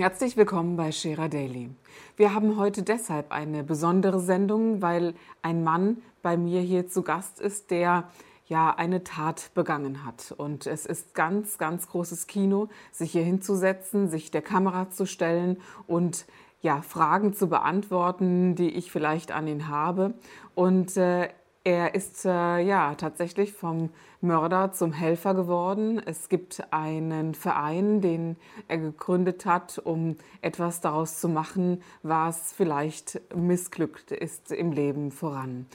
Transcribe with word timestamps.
Herzlich 0.00 0.38
willkommen 0.38 0.76
bei 0.78 0.92
Scherer 0.92 1.28
Daily. 1.28 1.68
Wir 2.16 2.32
haben 2.32 2.56
heute 2.56 2.82
deshalb 2.82 3.32
eine 3.32 3.62
besondere 3.62 4.18
Sendung, 4.18 4.80
weil 4.80 5.12
ein 5.42 5.62
Mann 5.62 5.98
bei 6.22 6.38
mir 6.38 6.62
hier 6.62 6.88
zu 6.88 7.02
Gast 7.02 7.38
ist, 7.38 7.70
der 7.70 8.08
ja 8.46 8.74
eine 8.74 9.04
Tat 9.04 9.50
begangen 9.52 10.06
hat. 10.06 10.32
Und 10.34 10.66
es 10.66 10.86
ist 10.86 11.12
ganz, 11.12 11.58
ganz 11.58 11.86
großes 11.86 12.28
Kino, 12.28 12.70
sich 12.90 13.12
hier 13.12 13.24
hinzusetzen, 13.24 14.08
sich 14.08 14.30
der 14.30 14.40
Kamera 14.40 14.88
zu 14.88 15.04
stellen 15.04 15.58
und 15.86 16.24
ja, 16.62 16.80
Fragen 16.80 17.34
zu 17.34 17.50
beantworten, 17.50 18.54
die 18.54 18.70
ich 18.70 18.90
vielleicht 18.90 19.32
an 19.32 19.46
ihn 19.48 19.68
habe. 19.68 20.14
Und 20.54 20.96
äh, 20.96 21.28
er 21.62 21.94
ist 21.94 22.24
äh, 22.24 22.58
ja 22.60 22.94
tatsächlich 22.94 23.52
vom 23.52 23.90
Mörder 24.22 24.72
zum 24.72 24.92
Helfer 24.92 25.34
geworden. 25.34 26.00
Es 26.04 26.30
gibt 26.30 26.62
einen 26.72 27.34
Verein, 27.34 28.00
den 28.00 28.36
er 28.68 28.78
gegründet 28.78 29.44
hat, 29.44 29.78
um 29.78 30.16
etwas 30.40 30.80
daraus 30.80 31.20
zu 31.20 31.28
machen, 31.28 31.82
was 32.02 32.52
vielleicht 32.52 33.20
missglückt 33.34 34.10
ist 34.10 34.52
im 34.52 34.72
Leben 34.72 35.10
voran. 35.10 35.66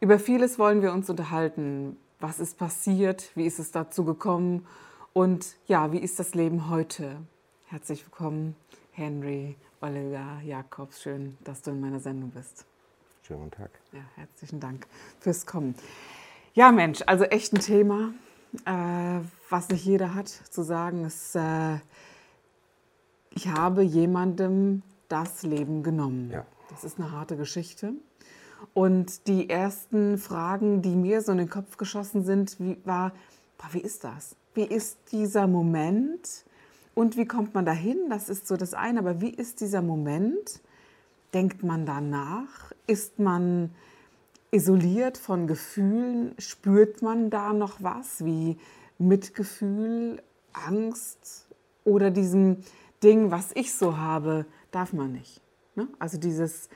Über 0.00 0.18
vieles 0.18 0.58
wollen 0.58 0.80
wir 0.80 0.92
uns 0.92 1.10
unterhalten. 1.10 1.98
Was 2.20 2.40
ist 2.40 2.56
passiert? 2.56 3.30
Wie 3.34 3.46
ist 3.46 3.58
es 3.58 3.70
dazu 3.70 4.04
gekommen? 4.04 4.66
Und 5.12 5.56
ja, 5.66 5.92
wie 5.92 5.98
ist 5.98 6.18
das 6.18 6.34
Leben 6.34 6.70
heute? 6.70 7.16
Herzlich 7.66 8.04
willkommen, 8.04 8.56
Henry 8.92 9.56
Oliver 9.82 10.40
Jakobs. 10.42 11.02
Schön, 11.02 11.36
dass 11.44 11.60
du 11.60 11.72
in 11.72 11.80
meiner 11.80 12.00
Sendung 12.00 12.30
bist. 12.30 12.64
Schönen 13.28 13.40
guten 13.40 13.62
Tag. 13.62 13.70
Ja, 13.92 14.00
herzlichen 14.14 14.58
Dank 14.58 14.86
fürs 15.20 15.44
Kommen. 15.44 15.74
Ja, 16.54 16.72
Mensch, 16.72 17.02
also 17.04 17.24
echt 17.24 17.52
ein 17.52 17.60
Thema, 17.60 18.14
äh, 18.64 19.20
was 19.50 19.68
nicht 19.68 19.84
jeder 19.84 20.14
hat 20.14 20.28
zu 20.28 20.62
sagen. 20.62 21.04
Ist, 21.04 21.36
äh, 21.36 21.74
ich 23.28 23.48
habe 23.48 23.82
jemandem 23.82 24.82
das 25.10 25.42
Leben 25.42 25.82
genommen. 25.82 26.30
Ja. 26.30 26.46
Das 26.70 26.84
ist 26.84 26.98
eine 26.98 27.12
harte 27.12 27.36
Geschichte. 27.36 27.92
Und 28.72 29.26
die 29.26 29.50
ersten 29.50 30.16
Fragen, 30.16 30.80
die 30.80 30.96
mir 30.96 31.20
so 31.20 31.32
in 31.32 31.38
den 31.38 31.50
Kopf 31.50 31.76
geschossen 31.76 32.24
sind, 32.24 32.58
wie, 32.58 32.78
war, 32.86 33.12
boah, 33.58 33.68
wie 33.72 33.82
ist 33.82 34.04
das? 34.04 34.36
Wie 34.54 34.64
ist 34.64 34.96
dieser 35.12 35.46
Moment? 35.46 36.46
Und 36.94 37.18
wie 37.18 37.26
kommt 37.26 37.52
man 37.52 37.66
dahin? 37.66 38.08
Das 38.08 38.30
ist 38.30 38.48
so 38.48 38.56
das 38.56 38.72
eine. 38.72 39.00
Aber 39.00 39.20
wie 39.20 39.34
ist 39.34 39.60
dieser 39.60 39.82
Moment? 39.82 40.62
Denkt 41.34 41.62
man 41.62 41.84
danach? 41.84 42.67
Ist 42.88 43.18
man 43.18 43.70
isoliert 44.50 45.18
von 45.18 45.46
Gefühlen? 45.46 46.34
Spürt 46.38 47.02
man 47.02 47.30
da 47.30 47.52
noch 47.52 47.82
was 47.82 48.24
wie 48.24 48.58
Mitgefühl, 48.98 50.22
Angst 50.52 51.46
oder 51.84 52.10
diesem 52.10 52.62
Ding, 53.02 53.30
was 53.30 53.52
ich 53.54 53.74
so 53.74 53.98
habe, 53.98 54.46
darf 54.70 54.92
man 54.92 55.12
nicht? 55.12 55.42
Ne? 55.76 55.86
Also 55.98 56.18
dieses, 56.18 56.70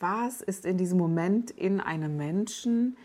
was 0.00 0.40
ist 0.40 0.64
in 0.64 0.78
diesem 0.78 0.98
Moment 0.98 1.50
in 1.50 1.80
einem 1.80 2.16
Menschen, 2.16 2.96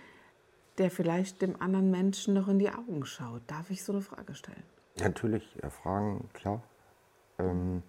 der 0.77 0.89
vielleicht 0.89 1.41
dem 1.41 1.61
anderen 1.61 1.91
Menschen 1.91 2.33
noch 2.33 2.47
in 2.47 2.59
die 2.59 2.69
Augen 2.69 3.05
schaut? 3.05 3.41
Darf 3.47 3.69
ich 3.69 3.83
so 3.83 3.91
eine 3.91 4.01
Frage 4.01 4.35
stellen? 4.35 4.63
Natürlich, 4.99 5.57
Fragen, 5.83 6.29
klar. 6.33 6.63
Ähm, 7.37 7.83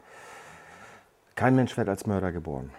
kein 1.36 1.54
Mensch 1.54 1.76
wird 1.76 1.88
als 1.88 2.06
Mörder 2.06 2.32
geboren. 2.32 2.70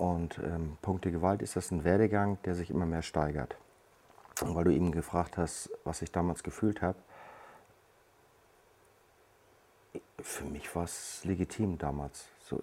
Und 0.00 0.38
ähm, 0.38 0.78
Punkte 0.80 1.12
Gewalt 1.12 1.42
ist 1.42 1.56
das 1.56 1.70
ein 1.70 1.84
Werdegang, 1.84 2.38
der 2.46 2.54
sich 2.54 2.70
immer 2.70 2.86
mehr 2.86 3.02
steigert. 3.02 3.58
Und 4.40 4.54
weil 4.54 4.64
du 4.64 4.72
eben 4.72 4.92
gefragt 4.92 5.36
hast, 5.36 5.68
was 5.84 6.00
ich 6.00 6.10
damals 6.10 6.42
gefühlt 6.42 6.80
habe, 6.80 6.96
für 10.18 10.46
mich 10.46 10.74
war 10.74 10.84
es 10.84 11.22
legitim 11.24 11.76
damals. 11.76 12.30
So 12.38 12.58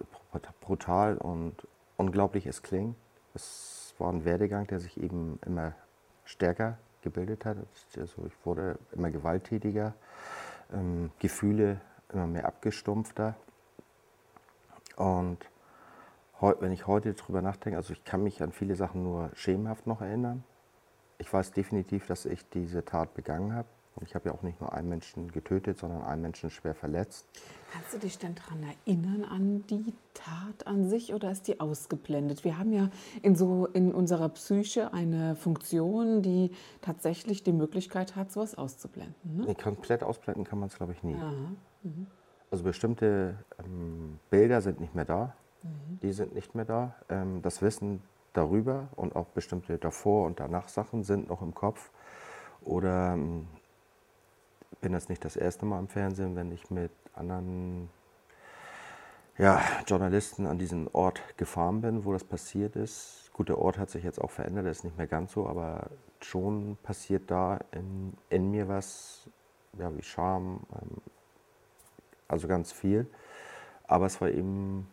brutal 0.60 1.16
und 1.16 1.54
unglaublich 1.96 2.44
es 2.44 2.64
klingt. 2.64 2.96
Es 3.34 3.94
war 3.98 4.12
ein 4.12 4.24
Werdegang, 4.24 4.66
der 4.66 4.80
sich 4.80 5.00
eben 5.00 5.38
immer 5.46 5.76
stärker 6.24 6.76
gebildet 7.02 7.44
hat. 7.44 7.58
Also 7.96 8.26
ich 8.26 8.34
wurde 8.44 8.80
immer 8.90 9.12
gewalttätiger, 9.12 9.94
ähm, 10.72 11.12
Gefühle 11.20 11.80
immer 12.12 12.26
mehr 12.26 12.46
abgestumpfter. 12.46 13.36
Und 14.96 15.38
wenn 16.40 16.72
ich 16.72 16.86
heute 16.86 17.14
darüber 17.14 17.42
nachdenke, 17.42 17.76
also 17.76 17.92
ich 17.92 18.04
kann 18.04 18.22
mich 18.22 18.42
an 18.42 18.52
viele 18.52 18.76
Sachen 18.76 19.02
nur 19.02 19.30
schemenhaft 19.34 19.86
noch 19.86 20.00
erinnern. 20.00 20.44
Ich 21.18 21.32
weiß 21.32 21.52
definitiv, 21.52 22.06
dass 22.06 22.26
ich 22.26 22.48
diese 22.48 22.84
Tat 22.84 23.14
begangen 23.14 23.54
habe. 23.54 23.68
Und 23.98 24.06
ich 24.06 24.14
habe 24.14 24.28
ja 24.28 24.34
auch 24.34 24.42
nicht 24.42 24.60
nur 24.60 24.72
einen 24.72 24.88
Menschen 24.88 25.32
getötet, 25.32 25.78
sondern 25.78 26.04
einen 26.04 26.22
Menschen 26.22 26.50
schwer 26.50 26.76
verletzt. 26.76 27.26
Kannst 27.72 27.94
du 27.94 27.98
dich 27.98 28.16
denn 28.16 28.36
daran 28.36 28.62
erinnern, 28.62 29.24
an 29.24 29.66
die 29.66 29.92
Tat 30.14 30.68
an 30.68 30.88
sich 30.88 31.12
oder 31.14 31.32
ist 31.32 31.48
die 31.48 31.58
ausgeblendet? 31.58 32.44
Wir 32.44 32.58
haben 32.58 32.72
ja 32.72 32.90
in, 33.22 33.34
so, 33.34 33.66
in 33.66 33.92
unserer 33.92 34.28
Psyche 34.28 34.92
eine 34.94 35.34
Funktion, 35.34 36.22
die 36.22 36.52
tatsächlich 36.80 37.42
die 37.42 37.52
Möglichkeit 37.52 38.14
hat, 38.14 38.30
sowas 38.30 38.54
auszublenden. 38.54 39.14
Ne? 39.36 39.46
Nee, 39.48 39.54
komplett 39.54 40.04
ausblenden 40.04 40.44
kann 40.44 40.60
man 40.60 40.68
es, 40.68 40.76
glaube 40.76 40.92
ich, 40.92 41.02
nie. 41.02 41.16
Mhm. 41.82 42.06
Also 42.52 42.62
bestimmte 42.62 43.36
ähm, 43.58 44.20
Bilder 44.30 44.60
sind 44.60 44.78
nicht 44.78 44.94
mehr 44.94 45.06
da. 45.06 45.34
Mhm. 45.62 45.98
Die 46.02 46.12
sind 46.12 46.34
nicht 46.34 46.54
mehr 46.54 46.64
da. 46.64 46.94
Ähm, 47.08 47.42
das 47.42 47.62
Wissen 47.62 48.02
darüber 48.32 48.88
und 48.96 49.16
auch 49.16 49.26
bestimmte 49.26 49.78
davor 49.78 50.26
und 50.26 50.40
danach 50.40 50.68
Sachen 50.68 51.02
sind 51.04 51.28
noch 51.28 51.42
im 51.42 51.54
Kopf. 51.54 51.90
Oder 52.62 53.14
ähm, 53.14 53.48
bin 54.80 54.92
das 54.92 55.08
nicht 55.08 55.24
das 55.24 55.36
erste 55.36 55.66
Mal 55.66 55.78
im 55.78 55.88
Fernsehen, 55.88 56.36
wenn 56.36 56.52
ich 56.52 56.70
mit 56.70 56.92
anderen 57.14 57.90
ja, 59.38 59.62
Journalisten 59.86 60.46
an 60.46 60.58
diesen 60.58 60.88
Ort 60.88 61.22
gefahren 61.36 61.80
bin, 61.80 62.04
wo 62.04 62.12
das 62.12 62.24
passiert 62.24 62.76
ist. 62.76 63.30
Gut, 63.32 63.48
der 63.48 63.58
Ort 63.58 63.78
hat 63.78 63.88
sich 63.88 64.02
jetzt 64.02 64.20
auch 64.20 64.30
verändert, 64.30 64.66
ist 64.66 64.84
nicht 64.84 64.98
mehr 64.98 65.06
ganz 65.06 65.32
so, 65.32 65.46
aber 65.46 65.90
schon 66.20 66.76
passiert 66.82 67.30
da 67.30 67.60
in, 67.70 68.14
in 68.30 68.50
mir 68.50 68.68
was, 68.68 69.28
ja, 69.78 69.96
wie 69.96 70.02
Scham, 70.02 70.60
ähm, 70.72 70.96
also 72.26 72.48
ganz 72.48 72.72
viel. 72.72 73.06
Aber 73.86 74.06
es 74.06 74.20
war 74.20 74.28
eben, 74.28 74.88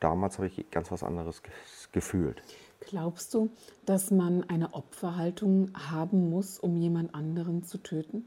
damals 0.00 0.38
habe 0.38 0.48
ich 0.48 0.70
ganz 0.70 0.90
was 0.90 1.02
anderes 1.02 1.42
gefühlt. 1.92 2.42
Glaubst 2.80 3.34
du, 3.34 3.50
dass 3.86 4.10
man 4.10 4.44
eine 4.48 4.72
Opferhaltung 4.74 5.70
haben 5.90 6.30
muss, 6.30 6.58
um 6.58 6.76
jemand 6.76 7.14
anderen 7.14 7.64
zu 7.64 7.78
töten? 7.78 8.26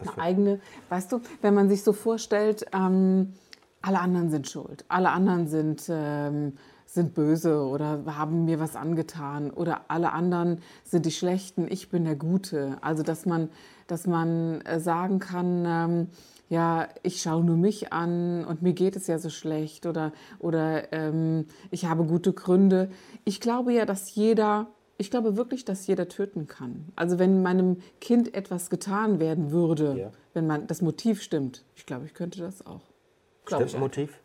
eine 0.00 0.18
eigene, 0.18 0.60
weißt 0.88 1.12
du, 1.12 1.20
wenn 1.40 1.54
man 1.54 1.68
sich 1.68 1.82
so 1.82 1.92
vorstellt, 1.92 2.66
ähm, 2.72 3.34
alle 3.80 4.00
anderen 4.00 4.30
sind 4.30 4.48
schuld, 4.48 4.84
alle 4.88 5.10
anderen 5.10 5.48
sind, 5.48 5.84
ähm, 5.88 6.56
sind 6.86 7.14
böse 7.14 7.64
oder 7.64 8.02
haben 8.06 8.44
mir 8.44 8.60
was 8.60 8.76
angetan 8.76 9.50
oder 9.50 9.82
alle 9.88 10.12
anderen 10.12 10.60
sind 10.84 11.06
die 11.06 11.10
Schlechten, 11.10 11.66
ich 11.68 11.88
bin 11.88 12.04
der 12.04 12.16
Gute. 12.16 12.78
Also 12.80 13.02
dass 13.02 13.26
man, 13.26 13.48
dass 13.92 14.06
man 14.06 14.62
äh, 14.62 14.80
sagen 14.80 15.18
kann, 15.18 15.64
ähm, 15.66 16.08
ja, 16.48 16.88
ich 17.02 17.22
schaue 17.22 17.44
nur 17.44 17.56
mich 17.56 17.92
an 17.92 18.44
und 18.44 18.62
mir 18.62 18.72
geht 18.72 18.96
es 18.96 19.06
ja 19.06 19.18
so 19.18 19.30
schlecht 19.30 19.86
oder, 19.86 20.12
oder 20.38 20.92
ähm, 20.92 21.46
ich 21.70 21.84
habe 21.84 22.04
gute 22.04 22.32
Gründe. 22.32 22.90
Ich 23.24 23.40
glaube 23.40 23.72
ja, 23.72 23.86
dass 23.86 24.14
jeder 24.14 24.68
ich 24.98 25.10
glaube 25.10 25.36
wirklich, 25.36 25.64
dass 25.64 25.86
jeder 25.86 26.08
töten 26.08 26.46
kann. 26.46 26.86
Also 26.94 27.18
wenn 27.18 27.42
meinem 27.42 27.78
Kind 28.00 28.34
etwas 28.34 28.70
getan 28.70 29.18
werden 29.18 29.50
würde, 29.50 29.96
ja. 29.98 30.10
wenn 30.32 30.46
man 30.46 30.68
das 30.68 30.80
Motiv 30.80 31.22
stimmt, 31.22 31.64
ich 31.74 31.86
glaube, 31.86 32.06
ich 32.06 32.14
könnte 32.14 32.40
das 32.40 32.64
auch. 32.64 32.82
Stimmt 33.46 33.74
ein 33.74 33.80
Motiv? 33.80 34.20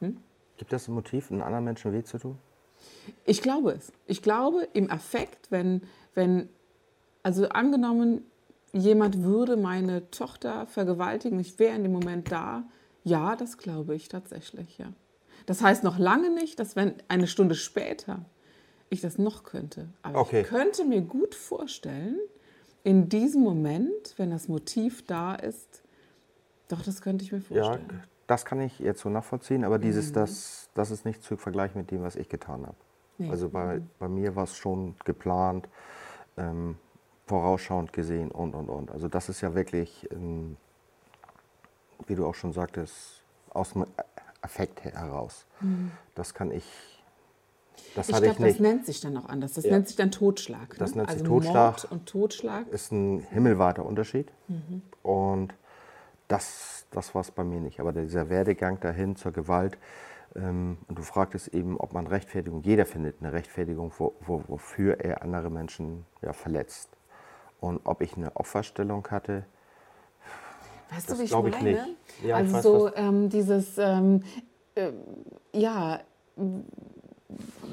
Hm? 0.00 0.16
Gibt 0.56 0.72
das 0.72 0.88
ein 0.88 0.94
Motiv, 0.94 1.30
einen 1.30 1.42
anderen 1.42 1.64
Menschen 1.64 1.92
weh 1.92 2.02
zu 2.02 2.18
tun? 2.18 2.38
Ich 3.26 3.42
glaube 3.42 3.72
es. 3.72 3.92
Ich 4.06 4.22
glaube 4.22 4.66
im 4.72 4.90
Affekt, 4.90 5.50
wenn, 5.50 5.82
wenn, 6.14 6.48
also 7.22 7.48
angenommen, 7.50 8.22
jemand 8.72 9.22
würde 9.22 9.56
meine 9.56 10.10
Tochter 10.10 10.66
vergewaltigen, 10.66 11.38
ich 11.38 11.58
wäre 11.58 11.76
in 11.76 11.82
dem 11.82 11.92
Moment 11.92 12.30
da, 12.32 12.64
ja, 13.04 13.36
das 13.36 13.58
glaube 13.58 13.94
ich 13.94 14.08
tatsächlich, 14.08 14.78
ja. 14.78 14.92
Das 15.46 15.60
heißt 15.60 15.82
noch 15.82 15.98
lange 15.98 16.30
nicht, 16.30 16.58
dass 16.60 16.76
wenn 16.76 16.94
eine 17.08 17.26
Stunde 17.26 17.54
später 17.54 18.24
ich 18.90 19.00
das 19.00 19.18
noch 19.18 19.42
könnte. 19.42 19.88
Aber 20.02 20.20
okay. 20.20 20.42
ich 20.42 20.46
könnte 20.46 20.84
mir 20.84 21.00
gut 21.00 21.34
vorstellen, 21.34 22.18
in 22.84 23.08
diesem 23.08 23.42
Moment, 23.42 24.14
wenn 24.16 24.30
das 24.30 24.48
Motiv 24.48 25.04
da 25.06 25.34
ist, 25.34 25.82
doch, 26.68 26.82
das 26.82 27.02
könnte 27.02 27.24
ich 27.24 27.32
mir 27.32 27.40
vorstellen. 27.40 27.86
Ja, 27.90 27.96
das 28.26 28.44
kann 28.44 28.60
ich 28.60 28.78
jetzt 28.78 29.02
so 29.02 29.08
nachvollziehen, 29.08 29.64
aber 29.64 29.78
dieses, 29.78 30.10
mhm. 30.10 30.14
das, 30.14 30.70
das 30.74 30.90
ist 30.90 31.04
nicht 31.04 31.22
zu 31.22 31.36
vergleichen 31.36 31.80
mit 31.80 31.90
dem, 31.90 32.02
was 32.02 32.16
ich 32.16 32.28
getan 32.28 32.66
habe. 32.66 32.76
Nee. 33.18 33.30
Also 33.30 33.48
bei, 33.48 33.78
mhm. 33.78 33.90
bei 33.98 34.08
mir 34.08 34.36
war 34.36 34.44
es 34.44 34.56
schon 34.56 34.94
geplant, 35.04 35.68
ähm, 36.36 36.76
vorausschauend 37.26 37.92
gesehen 37.92 38.30
und, 38.30 38.54
und, 38.54 38.68
und. 38.68 38.90
Also 38.90 39.08
das 39.08 39.28
ist 39.28 39.40
ja 39.40 39.54
wirklich, 39.54 40.08
ähm, 40.12 40.56
wie 42.06 42.14
du 42.14 42.26
auch 42.26 42.34
schon 42.34 42.52
sagtest, 42.52 43.22
aus 43.50 43.72
dem 43.72 43.86
Affekt 44.40 44.82
heraus. 44.84 45.46
Mhm. 45.60 45.92
Das 46.14 46.34
kann 46.34 46.50
ich 46.50 46.64
das 47.94 48.08
ich 48.08 48.16
glaube, 48.16 48.34
das 48.38 48.58
nennt 48.58 48.86
sich 48.86 49.00
dann 49.00 49.16
auch 49.16 49.26
anders. 49.26 49.54
Das 49.54 49.64
ja. 49.64 49.72
nennt 49.72 49.88
sich 49.88 49.96
dann 49.96 50.10
Totschlag. 50.10 50.70
Ne? 50.70 50.76
Das 50.78 50.94
nennt 50.94 51.10
sich 51.10 51.20
also 51.20 51.32
Totschlag. 51.32 51.82
Mord 51.82 51.92
und 51.92 52.06
Totschlag. 52.06 52.68
Ist 52.68 52.92
ein 52.92 53.20
himmelweiter 53.30 53.84
Unterschied. 53.84 54.30
Mhm. 54.48 54.82
Und 55.02 55.54
das, 56.28 56.86
das 56.90 57.14
war 57.14 57.20
es 57.20 57.30
bei 57.30 57.44
mir 57.44 57.60
nicht. 57.60 57.80
Aber 57.80 57.92
dieser 57.92 58.30
Werdegang 58.30 58.80
dahin 58.80 59.16
zur 59.16 59.32
Gewalt, 59.32 59.78
ähm, 60.34 60.78
und 60.88 60.98
du 60.98 61.02
fragtest 61.02 61.48
eben, 61.48 61.78
ob 61.78 61.92
man 61.92 62.06
Rechtfertigung, 62.06 62.62
jeder 62.62 62.86
findet 62.86 63.16
eine 63.20 63.32
Rechtfertigung, 63.32 63.92
wo, 63.98 64.14
wo, 64.20 64.42
wofür 64.48 65.00
er 65.00 65.22
andere 65.22 65.50
Menschen 65.50 66.06
ja, 66.22 66.32
verletzt. 66.32 66.88
Und 67.62 67.80
ob 67.84 68.00
ich 68.00 68.16
eine 68.16 68.34
Opferstellung 68.34 69.06
hatte, 69.08 69.44
weißt 70.90 71.08
das 71.08 71.16
du, 71.16 71.22
wie 71.22 71.26
ich 71.26 71.32
meine? 71.32 71.56
Ich 71.56 71.62
nicht. 71.62 71.96
Ja, 72.24 72.36
also 72.36 72.54
weiß, 72.54 72.62
so 72.64 72.94
ähm, 72.96 73.28
dieses, 73.28 73.78
ähm, 73.78 74.24
äh, 74.74 74.90
ja, 75.52 76.00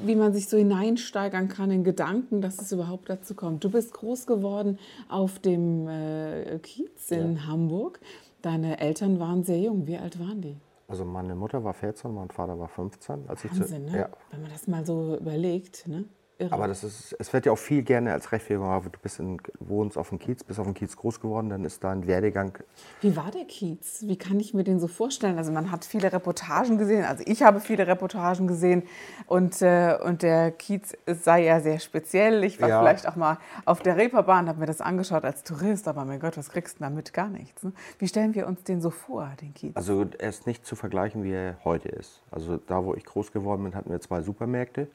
wie 0.04 0.14
man 0.14 0.32
sich 0.32 0.48
so 0.48 0.56
hineinsteigern 0.56 1.48
kann 1.48 1.72
in 1.72 1.82
Gedanken, 1.82 2.40
dass 2.40 2.60
es 2.60 2.70
überhaupt 2.70 3.10
dazu 3.10 3.34
kommt. 3.34 3.64
Du 3.64 3.70
bist 3.70 3.92
groß 3.92 4.26
geworden 4.26 4.78
auf 5.08 5.40
dem 5.40 5.88
äh, 5.88 6.60
Kiez 6.60 7.10
in 7.10 7.34
ja. 7.34 7.46
Hamburg. 7.48 7.98
Deine 8.42 8.78
Eltern 8.78 9.18
waren 9.18 9.42
sehr 9.42 9.58
jung. 9.58 9.88
Wie 9.88 9.98
alt 9.98 10.20
waren 10.20 10.40
die? 10.40 10.56
Also 10.86 11.04
meine 11.04 11.34
Mutter 11.34 11.64
war 11.64 11.74
14, 11.74 12.14
mein 12.14 12.30
Vater 12.30 12.56
war 12.60 12.68
15. 12.68 13.28
Als 13.28 13.44
Wahnsinn, 13.44 13.62
ich 13.62 13.68
zu, 13.68 13.78
ne? 13.80 13.98
ja. 13.98 14.08
Wenn 14.30 14.42
man 14.42 14.52
das 14.52 14.68
mal 14.68 14.86
so 14.86 15.16
überlegt. 15.16 15.88
Ne? 15.88 16.04
Irre. 16.40 16.52
Aber 16.52 16.68
das 16.68 16.82
ist, 16.82 17.14
es 17.18 17.32
wird 17.32 17.46
ja 17.46 17.52
auch 17.52 17.58
viel 17.58 17.82
gerne 17.82 18.12
als 18.12 18.32
Rechtfertigung, 18.32 18.82
du 18.82 18.98
bist 19.00 19.20
in, 19.20 19.40
wohnst 19.58 19.98
auf 19.98 20.08
dem 20.08 20.18
Kiez, 20.18 20.42
bist 20.42 20.58
auf 20.58 20.66
dem 20.66 20.74
Kiez 20.74 20.96
groß 20.96 21.20
geworden, 21.20 21.50
dann 21.50 21.64
ist 21.64 21.84
da 21.84 21.90
ein 21.90 22.06
Werdegang. 22.06 22.58
Wie 23.00 23.16
war 23.16 23.30
der 23.30 23.44
Kiez? 23.44 24.04
Wie 24.06 24.16
kann 24.16 24.40
ich 24.40 24.54
mir 24.54 24.64
den 24.64 24.80
so 24.80 24.88
vorstellen? 24.88 25.38
Also 25.38 25.52
man 25.52 25.70
hat 25.70 25.84
viele 25.84 26.12
Reportagen 26.12 26.78
gesehen, 26.78 27.04
also 27.04 27.22
ich 27.26 27.42
habe 27.42 27.60
viele 27.60 27.86
Reportagen 27.86 28.46
gesehen 28.46 28.84
und, 29.26 29.60
äh, 29.62 29.98
und 30.02 30.22
der 30.22 30.50
Kiez 30.52 30.96
sei 31.06 31.44
ja 31.44 31.60
sehr 31.60 31.78
speziell. 31.78 32.42
Ich 32.44 32.60
war 32.60 32.68
ja. 32.68 32.80
vielleicht 32.80 33.06
auch 33.06 33.16
mal 33.16 33.38
auf 33.64 33.80
der 33.80 33.96
Reeperbahn, 33.96 34.48
habe 34.48 34.60
mir 34.60 34.66
das 34.66 34.80
angeschaut 34.80 35.24
als 35.24 35.44
Tourist, 35.44 35.88
aber 35.88 36.04
mein 36.04 36.20
Gott, 36.20 36.36
was 36.36 36.50
kriegst 36.50 36.78
du 36.78 36.84
damit? 36.84 37.12
Gar 37.12 37.28
nichts. 37.28 37.62
Ne? 37.62 37.72
Wie 37.98 38.08
stellen 38.08 38.34
wir 38.34 38.46
uns 38.46 38.64
den 38.64 38.80
so 38.80 38.90
vor, 38.90 39.30
den 39.40 39.54
Kiez? 39.54 39.76
Also 39.76 40.06
er 40.18 40.28
ist 40.28 40.46
nicht 40.46 40.64
zu 40.64 40.76
vergleichen, 40.76 41.22
wie 41.22 41.32
er 41.32 41.58
heute 41.64 41.88
ist. 41.88 42.22
Also 42.30 42.56
da, 42.56 42.84
wo 42.84 42.94
ich 42.94 43.04
groß 43.04 43.32
geworden 43.32 43.64
bin, 43.64 43.74
hatten 43.74 43.90
wir 43.90 44.00
zwei 44.00 44.22
Supermärkte 44.22 44.88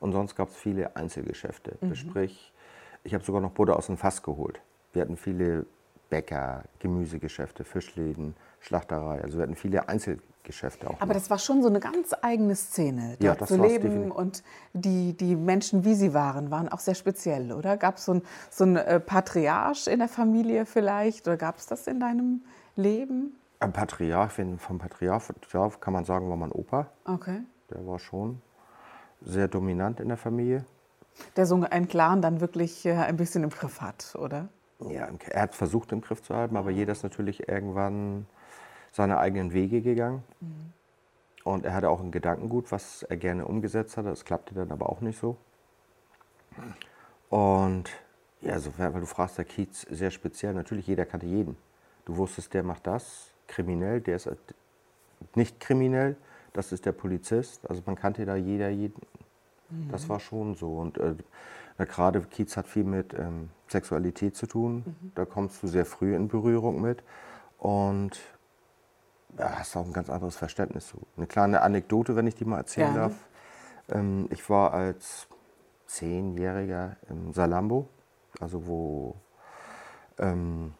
und 0.00 0.12
sonst 0.12 0.34
gab 0.34 0.48
es 0.48 0.56
viele 0.56 0.96
Einzelgeschäfte. 0.96 1.76
Mhm. 1.80 1.94
Sprich, 1.94 2.52
ich 3.04 3.14
habe 3.14 3.22
sogar 3.22 3.40
noch 3.40 3.52
Butter 3.52 3.76
aus 3.76 3.86
dem 3.86 3.96
Fass 3.96 4.22
geholt. 4.22 4.60
Wir 4.92 5.02
hatten 5.02 5.16
viele 5.16 5.66
Bäcker, 6.08 6.64
Gemüsegeschäfte, 6.80 7.64
Fischläden, 7.64 8.34
Schlachterei. 8.58 9.22
Also 9.22 9.38
wir 9.38 9.44
hatten 9.44 9.54
viele 9.54 9.88
Einzelgeschäfte 9.88 10.88
auch. 10.88 10.96
Aber 10.96 11.06
noch. 11.06 11.14
das 11.14 11.30
war 11.30 11.38
schon 11.38 11.62
so 11.62 11.68
eine 11.68 11.80
ganz 11.80 12.14
eigene 12.20 12.56
Szene, 12.56 13.16
dort 13.20 13.22
ja, 13.22 13.34
das 13.36 13.48
zu 13.48 13.62
leben. 13.62 14.10
Und 14.10 14.42
die, 14.72 15.16
die 15.16 15.36
Menschen, 15.36 15.84
wie 15.84 15.94
sie 15.94 16.12
waren, 16.12 16.50
waren 16.50 16.68
auch 16.68 16.80
sehr 16.80 16.96
speziell, 16.96 17.52
oder? 17.52 17.76
Gab 17.76 17.96
es 17.96 18.04
so 18.06 18.14
ein, 18.14 18.22
so 18.50 18.64
ein 18.64 18.76
äh, 18.76 18.98
Patriarch 19.00 19.86
in 19.86 20.00
der 20.00 20.08
Familie 20.08 20.66
vielleicht? 20.66 21.28
Oder 21.28 21.36
gab 21.36 21.58
es 21.58 21.66
das 21.66 21.86
in 21.86 22.00
deinem 22.00 22.42
Leben? 22.74 23.36
Ein 23.60 23.72
Patriarch, 23.72 24.32
vom 24.58 24.78
Patriarch 24.78 25.80
kann 25.80 25.92
man 25.92 26.04
sagen, 26.04 26.28
war 26.28 26.36
mein 26.36 26.52
Opa. 26.52 26.88
Okay. 27.04 27.42
Der 27.70 27.86
war 27.86 27.98
schon 27.98 28.42
sehr 29.20 29.48
dominant 29.48 30.00
in 30.00 30.08
der 30.08 30.16
Familie. 30.16 30.64
Der 31.36 31.46
so 31.46 31.62
einen 31.62 31.88
Clan 31.88 32.22
dann 32.22 32.40
wirklich 32.40 32.86
äh, 32.86 32.92
ein 32.92 33.16
bisschen 33.16 33.42
im 33.42 33.50
Griff 33.50 33.80
hat, 33.80 34.14
oder? 34.18 34.48
Ja, 34.88 35.08
er 35.28 35.42
hat 35.42 35.54
versucht 35.54 35.92
im 35.92 36.00
Griff 36.00 36.22
zu 36.22 36.34
halten, 36.34 36.56
aber 36.56 36.70
jeder 36.70 36.92
ist 36.92 37.02
natürlich 37.02 37.48
irgendwann 37.48 38.26
seine 38.92 39.18
eigenen 39.18 39.52
Wege 39.52 39.82
gegangen. 39.82 40.22
Mhm. 40.40 40.72
Und 41.44 41.64
er 41.64 41.74
hatte 41.74 41.90
auch 41.90 42.00
ein 42.00 42.10
Gedankengut, 42.10 42.70
was 42.72 43.02
er 43.02 43.16
gerne 43.16 43.46
umgesetzt 43.46 43.96
hat. 43.96 44.06
Das 44.06 44.24
klappte 44.24 44.54
dann 44.54 44.70
aber 44.72 44.88
auch 44.88 45.00
nicht 45.00 45.18
so. 45.18 45.36
Und 47.28 47.90
ja, 48.40 48.58
so, 48.58 48.72
weil 48.76 48.92
du 48.92 49.06
fragst, 49.06 49.38
der 49.38 49.44
Kiez 49.44 49.82
sehr 49.90 50.10
speziell. 50.10 50.54
Natürlich, 50.54 50.86
jeder 50.86 51.06
kannte 51.06 51.26
jeden. 51.26 51.56
Du 52.04 52.16
wusstest, 52.16 52.52
der 52.54 52.62
macht 52.62 52.86
das, 52.86 53.30
kriminell, 53.46 54.00
der 54.00 54.16
ist 54.16 54.28
nicht 55.34 55.60
kriminell 55.60 56.16
das 56.52 56.72
ist 56.72 56.86
der 56.86 56.92
Polizist. 56.92 57.68
Also 57.68 57.82
man 57.86 57.96
kannte 57.96 58.24
da 58.24 58.36
jeder 58.36 58.68
jeden. 58.68 59.00
Mhm. 59.70 59.90
Das 59.90 60.08
war 60.08 60.20
schon 60.20 60.54
so. 60.54 60.78
Und 60.78 60.98
äh, 60.98 61.14
gerade 61.78 62.20
Kiez 62.22 62.56
hat 62.56 62.66
viel 62.66 62.84
mit 62.84 63.14
ähm, 63.14 63.50
Sexualität 63.68 64.36
zu 64.36 64.46
tun. 64.46 64.84
Mhm. 64.86 65.12
Da 65.14 65.24
kommst 65.24 65.62
du 65.62 65.68
sehr 65.68 65.86
früh 65.86 66.14
in 66.14 66.28
Berührung 66.28 66.80
mit. 66.80 67.02
Und 67.58 68.20
ja, 69.38 69.58
hast 69.58 69.76
auch 69.76 69.84
ein 69.84 69.92
ganz 69.92 70.10
anderes 70.10 70.36
Verständnis 70.36 70.88
zu. 70.88 70.98
Eine 71.16 71.26
kleine 71.26 71.62
Anekdote, 71.62 72.16
wenn 72.16 72.26
ich 72.26 72.34
die 72.34 72.44
mal 72.44 72.58
erzählen 72.58 72.94
ja. 72.94 73.02
darf. 73.02 73.14
Ähm, 73.88 74.28
ich 74.30 74.48
war 74.50 74.72
als 74.72 75.28
Zehnjähriger 75.86 76.96
im 77.08 77.32
Salambo, 77.32 77.88
also 78.40 78.66
wo 78.66 79.16
ähm, 80.18 80.74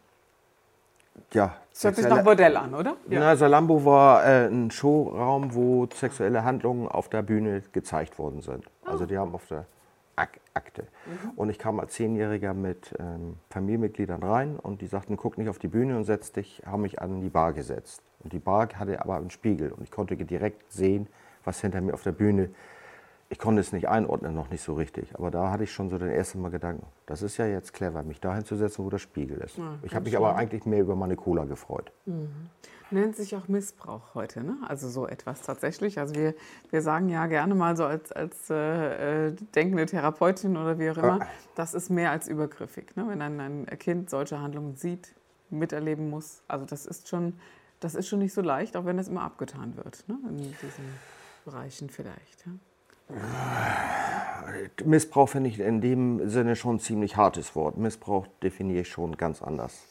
ja. 1.32 1.56
Das 1.72 1.84
hört 1.84 1.96
sich 1.96 2.08
nach 2.08 2.24
Bordell 2.24 2.56
an, 2.56 2.74
oder? 2.74 2.96
Ja. 3.08 3.20
Na, 3.20 3.36
Salambo 3.36 3.84
war 3.84 4.24
äh, 4.24 4.46
ein 4.46 4.70
Showraum, 4.70 5.54
wo 5.54 5.88
sexuelle 5.94 6.44
Handlungen 6.44 6.88
auf 6.88 7.08
der 7.08 7.22
Bühne 7.22 7.62
gezeigt 7.72 8.18
worden 8.18 8.42
sind. 8.42 8.66
Oh. 8.84 8.90
Also 8.90 9.06
die 9.06 9.16
haben 9.16 9.34
auf 9.34 9.46
der 9.46 9.64
Ak 10.16 10.40
Akte. 10.52 10.82
Mhm. 11.06 11.30
Und 11.36 11.50
ich 11.50 11.58
kam 11.58 11.80
als 11.80 11.94
Zehnjähriger 11.94 12.54
mit 12.54 12.94
ähm, 12.98 13.36
Familienmitgliedern 13.50 14.22
rein 14.22 14.56
und 14.56 14.82
die 14.82 14.86
sagten, 14.86 15.16
guck 15.16 15.38
nicht 15.38 15.48
auf 15.48 15.58
die 15.58 15.68
Bühne 15.68 15.96
und 15.96 16.04
setz 16.04 16.32
dich, 16.32 16.62
haben 16.66 16.82
mich 16.82 17.00
an 17.00 17.20
die 17.20 17.30
Bar 17.30 17.52
gesetzt. 17.52 18.02
Und 18.22 18.32
die 18.32 18.38
Bar 18.38 18.68
hatte 18.74 19.00
aber 19.00 19.16
einen 19.16 19.30
Spiegel 19.30 19.72
und 19.72 19.82
ich 19.82 19.90
konnte 19.90 20.16
direkt 20.16 20.70
sehen, 20.72 21.06
was 21.44 21.60
hinter 21.60 21.80
mir 21.80 21.94
auf 21.94 22.02
der 22.02 22.12
Bühne 22.12 22.50
ich 23.30 23.38
konnte 23.38 23.60
es 23.60 23.72
nicht 23.72 23.88
einordnen, 23.88 24.34
noch 24.34 24.50
nicht 24.50 24.60
so 24.60 24.74
richtig. 24.74 25.14
Aber 25.14 25.30
da 25.30 25.52
hatte 25.52 25.62
ich 25.62 25.72
schon 25.72 25.88
so 25.88 25.98
den 25.98 26.10
ersten 26.10 26.42
Mal 26.42 26.50
Gedanken, 26.50 26.84
das 27.06 27.22
ist 27.22 27.36
ja 27.36 27.46
jetzt 27.46 27.72
clever, 27.72 28.02
mich 28.02 28.20
dahin 28.20 28.44
zu 28.44 28.56
setzen, 28.56 28.84
wo 28.84 28.90
der 28.90 28.98
Spiegel 28.98 29.38
ist. 29.38 29.56
Ja, 29.56 29.78
ich 29.82 29.94
habe 29.94 30.04
mich 30.04 30.16
aber 30.16 30.34
eigentlich 30.34 30.66
mehr 30.66 30.80
über 30.80 30.96
meine 30.96 31.14
Cola 31.14 31.44
gefreut. 31.44 31.92
Mhm. 32.06 32.28
Nennt 32.90 33.14
sich 33.14 33.36
auch 33.36 33.46
Missbrauch 33.46 34.16
heute, 34.16 34.42
ne? 34.42 34.56
Also 34.66 34.88
so 34.88 35.06
etwas 35.06 35.42
tatsächlich. 35.42 36.00
Also 36.00 36.16
wir, 36.16 36.34
wir 36.70 36.82
sagen 36.82 37.08
ja 37.08 37.26
gerne 37.26 37.54
mal 37.54 37.76
so 37.76 37.84
als, 37.84 38.10
als 38.10 38.50
äh, 38.50 39.28
äh 39.28 39.32
denkende 39.54 39.86
Therapeutin 39.86 40.56
oder 40.56 40.80
wie 40.80 40.90
auch 40.90 40.96
immer, 40.96 41.20
das 41.54 41.74
ist 41.74 41.88
mehr 41.88 42.10
als 42.10 42.26
übergriffig. 42.26 42.96
Ne? 42.96 43.04
Wenn 43.06 43.22
ein, 43.22 43.38
ein 43.38 43.66
Kind 43.78 44.10
solche 44.10 44.40
Handlungen 44.40 44.74
sieht, 44.74 45.14
miterleben 45.50 46.10
muss. 46.10 46.42
Also 46.48 46.66
das 46.66 46.84
ist 46.84 47.08
schon, 47.08 47.34
das 47.78 47.94
ist 47.94 48.08
schon 48.08 48.18
nicht 48.18 48.34
so 48.34 48.40
leicht, 48.40 48.76
auch 48.76 48.86
wenn 48.86 48.98
es 48.98 49.06
immer 49.06 49.22
abgetan 49.22 49.76
wird, 49.76 50.04
ne? 50.08 50.18
in 50.28 50.36
diesen 50.36 50.84
Bereichen 51.44 51.90
vielleicht. 51.90 52.44
Ja? 52.44 52.52
Missbrauch 54.84 55.28
finde 55.28 55.50
ich 55.50 55.60
in 55.60 55.80
dem 55.80 56.28
Sinne 56.28 56.56
schon 56.56 56.76
ein 56.76 56.80
ziemlich 56.80 57.16
hartes 57.16 57.54
Wort. 57.54 57.76
Missbrauch 57.76 58.26
definiere 58.42 58.82
ich 58.82 58.88
schon 58.88 59.16
ganz 59.16 59.42
anders. 59.42 59.82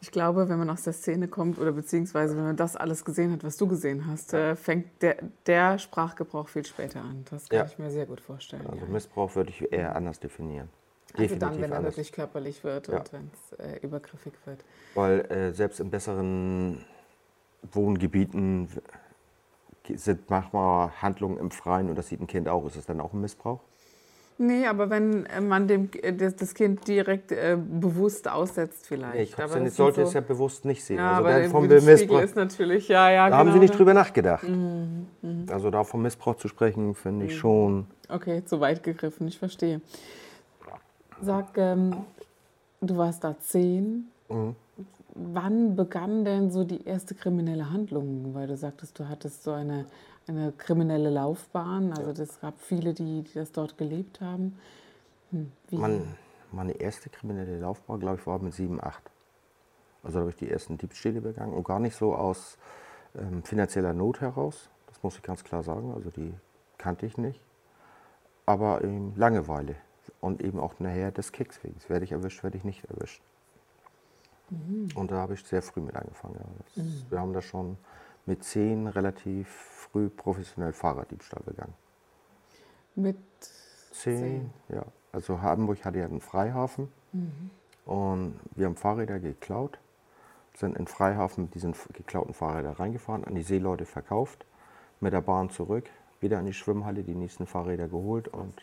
Ich 0.00 0.12
glaube, 0.12 0.48
wenn 0.48 0.58
man 0.58 0.70
aus 0.70 0.84
der 0.84 0.92
Szene 0.92 1.26
kommt 1.26 1.58
oder 1.58 1.72
beziehungsweise 1.72 2.36
wenn 2.36 2.44
man 2.44 2.56
das 2.56 2.76
alles 2.76 3.04
gesehen 3.04 3.32
hat, 3.32 3.42
was 3.42 3.56
du 3.56 3.66
gesehen 3.66 4.06
hast, 4.06 4.32
ja. 4.32 4.50
Äh, 4.50 4.56
fängt 4.56 5.02
der, 5.02 5.16
der, 5.46 5.78
Sprachgebrauch 5.78 6.48
viel 6.48 6.64
später 6.64 7.00
an. 7.00 7.24
Das 7.30 7.48
kann 7.48 7.58
ja. 7.58 7.66
ich 7.66 7.78
mir 7.78 7.90
sehr 7.90 8.06
gut 8.06 8.20
vorstellen. 8.20 8.64
Also 8.66 8.84
ja. 8.84 8.92
Missbrauch 8.92 9.34
würde 9.34 9.50
ich 9.50 9.72
eher 9.72 9.96
anders 9.96 10.20
definieren. 10.20 10.68
Also 11.14 11.22
Definitiv 11.22 11.48
dann, 11.48 11.60
wenn 11.60 11.72
er 11.72 11.82
wirklich 11.82 12.12
körperlich 12.12 12.62
wird 12.62 12.88
und 12.90 13.12
wenn 13.12 13.30
es 13.32 13.58
äh, 13.58 13.78
übergriffig 13.80 14.34
wird. 14.44 14.64
Weil 14.94 15.20
äh, 15.32 15.52
selbst 15.52 15.80
in 15.80 15.90
besseren 15.90 16.84
Wohngebieten 17.72 18.68
sind 19.96 20.28
manchmal 20.30 20.90
Handlungen 21.02 21.38
im 21.38 21.50
Freien 21.50 21.88
und 21.88 21.96
das 21.96 22.08
sieht 22.08 22.20
ein 22.20 22.26
Kind 22.26 22.48
auch. 22.48 22.66
Ist 22.66 22.76
das 22.76 22.86
dann 22.86 23.00
auch 23.00 23.12
ein 23.12 23.20
Missbrauch? 23.20 23.60
Nee, 24.40 24.66
aber 24.66 24.88
wenn 24.88 25.26
äh, 25.26 25.40
man 25.40 25.66
dem, 25.66 25.90
äh, 26.00 26.12
das 26.12 26.54
Kind 26.54 26.86
direkt 26.86 27.32
äh, 27.32 27.58
bewusst 27.58 28.28
aussetzt 28.28 28.86
vielleicht. 28.86 29.14
Nee, 29.14 29.22
ich 29.22 29.36
aber 29.36 29.68
sollte 29.68 30.02
so 30.02 30.06
es 30.06 30.12
ja 30.12 30.20
bewusst 30.20 30.64
nicht 30.64 30.84
sehen. 30.84 30.98
Ja, 30.98 31.16
also 31.16 31.28
aber 31.28 31.50
vom 31.50 31.66
Missbrauch 31.66 32.20
ist 32.20 32.36
natürlich, 32.36 32.86
ja, 32.86 33.10
ja, 33.10 33.24
Da 33.24 33.26
genau, 33.26 33.38
haben 33.38 33.52
Sie 33.52 33.58
nicht 33.58 33.76
drüber 33.76 33.94
nachgedacht. 33.94 34.48
Mhm, 34.48 35.08
mh. 35.22 35.52
Also 35.52 35.70
da 35.70 35.82
vom 35.82 36.02
Missbrauch 36.02 36.36
zu 36.36 36.46
sprechen, 36.46 36.94
finde 36.94 37.26
ich 37.26 37.32
mhm. 37.32 37.38
schon... 37.38 37.86
Okay, 38.08 38.44
zu 38.44 38.60
weit 38.60 38.84
gegriffen, 38.84 39.26
ich 39.26 39.38
verstehe. 39.38 39.80
Sag, 41.20 41.58
ähm, 41.58 41.96
du 42.80 42.96
warst 42.96 43.24
da 43.24 43.36
zehn. 43.40 44.08
Mhm 44.28 44.54
wann 45.18 45.76
begann 45.76 46.24
denn 46.24 46.50
so 46.50 46.64
die 46.64 46.84
erste 46.84 47.14
kriminelle 47.14 47.70
Handlung? 47.70 48.34
Weil 48.34 48.46
du 48.46 48.56
sagtest, 48.56 48.98
du 48.98 49.08
hattest 49.08 49.42
so 49.42 49.52
eine, 49.52 49.86
eine 50.26 50.52
kriminelle 50.52 51.10
Laufbahn. 51.10 51.92
Also 51.92 52.22
es 52.22 52.40
gab 52.40 52.60
viele, 52.60 52.94
die, 52.94 53.22
die 53.22 53.34
das 53.34 53.52
dort 53.52 53.78
gelebt 53.78 54.20
haben. 54.20 54.58
Hm, 55.30 55.52
Man, 55.70 56.16
meine 56.52 56.72
erste 56.72 57.10
kriminelle 57.10 57.58
Laufbahn, 57.58 58.00
glaube 58.00 58.18
ich, 58.20 58.26
war 58.26 58.38
mit 58.38 58.54
7, 58.54 58.82
8. 58.82 59.02
Also 60.02 60.14
da 60.14 60.20
habe 60.20 60.30
ich 60.30 60.36
die 60.36 60.50
ersten 60.50 60.78
Diebstähle 60.78 61.20
begangen 61.20 61.52
und 61.52 61.64
gar 61.64 61.80
nicht 61.80 61.96
so 61.96 62.14
aus 62.14 62.56
ähm, 63.16 63.42
finanzieller 63.42 63.92
Not 63.92 64.20
heraus. 64.20 64.70
Das 64.86 65.02
muss 65.02 65.16
ich 65.16 65.22
ganz 65.22 65.44
klar 65.44 65.62
sagen. 65.62 65.92
Also 65.94 66.10
die 66.10 66.32
kannte 66.78 67.06
ich 67.06 67.18
nicht. 67.18 67.40
Aber 68.46 68.82
ähm, 68.82 69.12
Langeweile 69.16 69.76
und 70.20 70.42
eben 70.42 70.58
auch 70.58 70.78
nachher 70.80 71.10
des 71.10 71.32
Kicks 71.32 71.62
wegen. 71.62 71.76
Werde 71.88 72.04
ich 72.04 72.12
erwischt, 72.12 72.42
werde 72.42 72.56
ich 72.56 72.64
nicht 72.64 72.84
erwischt. 72.84 73.22
Mhm. 74.50 74.88
Und 74.94 75.10
da 75.10 75.16
habe 75.16 75.34
ich 75.34 75.44
sehr 75.44 75.62
früh 75.62 75.80
mit 75.80 75.96
angefangen. 75.96 76.36
Ja. 76.38 76.44
Das, 76.64 76.84
mhm. 76.84 77.04
Wir 77.10 77.20
haben 77.20 77.32
da 77.32 77.42
schon 77.42 77.76
mit 78.26 78.44
zehn 78.44 78.86
relativ 78.86 79.48
früh 79.48 80.08
professionell 80.08 80.72
Fahrraddiebstahl 80.72 81.42
begangen. 81.44 81.74
Mit 82.94 83.18
zehn? 83.90 84.18
zehn? 84.18 84.50
Ja. 84.68 84.84
Also 85.12 85.40
Hamburg 85.40 85.84
hatte 85.84 85.98
ja 85.98 86.04
einen 86.04 86.20
Freihafen 86.20 86.88
mhm. 87.12 87.50
und 87.86 88.40
wir 88.54 88.66
haben 88.66 88.76
Fahrräder 88.76 89.18
geklaut, 89.18 89.78
sind 90.54 90.76
in 90.76 90.86
Freihafen 90.86 91.44
mit 91.44 91.54
diesen 91.54 91.74
geklauten 91.92 92.34
Fahrrädern 92.34 92.74
reingefahren, 92.74 93.24
an 93.24 93.34
die 93.34 93.42
Seeleute 93.42 93.86
verkauft, 93.86 94.44
mit 95.00 95.12
der 95.12 95.22
Bahn 95.22 95.48
zurück, 95.48 95.88
wieder 96.20 96.38
in 96.40 96.46
die 96.46 96.52
Schwimmhalle 96.52 97.04
die 97.04 97.14
nächsten 97.14 97.46
Fahrräder 97.46 97.88
geholt 97.88 98.28
und 98.28 98.54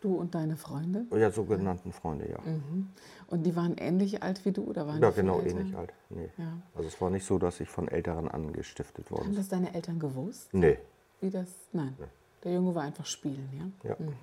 Du 0.00 0.14
und 0.14 0.34
deine 0.34 0.56
Freunde? 0.56 1.06
Ja, 1.16 1.30
sogenannten 1.32 1.92
Freunde, 1.92 2.30
ja. 2.30 2.38
Mhm. 2.40 2.88
Und 3.26 3.42
die 3.42 3.56
waren 3.56 3.76
ähnlich 3.76 4.22
alt 4.22 4.44
wie 4.44 4.52
du 4.52 4.62
oder 4.62 4.86
waren 4.86 5.02
Ja, 5.02 5.10
genau, 5.10 5.40
ähnlich 5.40 5.76
alt. 5.76 5.92
Nee. 6.08 6.30
Ja. 6.36 6.58
Also 6.74 6.88
es 6.88 7.00
war 7.00 7.10
nicht 7.10 7.26
so, 7.26 7.38
dass 7.38 7.58
ich 7.58 7.68
von 7.68 7.88
Älteren 7.88 8.28
angestiftet 8.28 9.10
worden 9.10 9.26
Haben 9.26 9.36
das 9.36 9.48
deine 9.48 9.74
Eltern 9.74 9.98
gewusst? 9.98 10.54
Nee. 10.54 10.78
Wie 11.20 11.30
das? 11.30 11.48
Nein. 11.72 11.96
Nee. 11.98 12.06
Der 12.44 12.52
Junge 12.52 12.74
war 12.76 12.84
einfach 12.84 13.06
spielen, 13.06 13.48
ja? 13.82 13.90
Ja. 13.90 13.96
Mhm. 13.98 14.14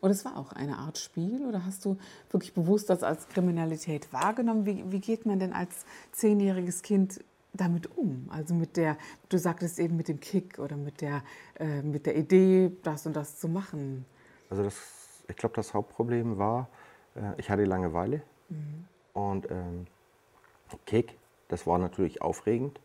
Und 0.00 0.10
es 0.10 0.24
war 0.24 0.36
auch 0.36 0.52
eine 0.52 0.78
Art 0.78 0.98
Spiel 0.98 1.46
oder 1.46 1.64
hast 1.64 1.84
du 1.84 1.96
wirklich 2.30 2.52
bewusst 2.52 2.90
das 2.90 3.02
als 3.02 3.28
Kriminalität 3.28 4.12
wahrgenommen? 4.12 4.66
Wie, 4.66 4.84
wie 4.90 5.00
geht 5.00 5.24
man 5.24 5.38
denn 5.38 5.52
als 5.52 5.86
zehnjähriges 6.12 6.82
Kind 6.82 7.24
damit 7.54 7.96
um? 7.96 8.28
Also 8.30 8.54
mit 8.54 8.76
der, 8.76 8.98
du 9.30 9.38
sagtest 9.38 9.78
eben 9.78 9.96
mit 9.96 10.08
dem 10.08 10.20
Kick 10.20 10.58
oder 10.58 10.76
mit 10.76 11.00
der, 11.00 11.22
äh, 11.58 11.82
mit 11.82 12.04
der 12.04 12.16
Idee, 12.16 12.72
das 12.82 13.06
und 13.06 13.16
das 13.16 13.38
zu 13.38 13.48
machen. 13.48 14.04
Also 14.50 14.62
das 14.62 14.74
ich 15.28 15.36
glaube, 15.36 15.54
das 15.54 15.74
Hauptproblem 15.74 16.38
war, 16.38 16.68
äh, 17.14 17.32
ich 17.38 17.50
hatte 17.50 17.64
Langeweile 17.64 18.22
mhm. 18.48 18.86
und 19.12 19.50
ähm, 19.50 19.86
Kick, 20.84 21.16
das 21.48 21.66
war 21.66 21.78
natürlich 21.78 22.22
aufregend. 22.22 22.80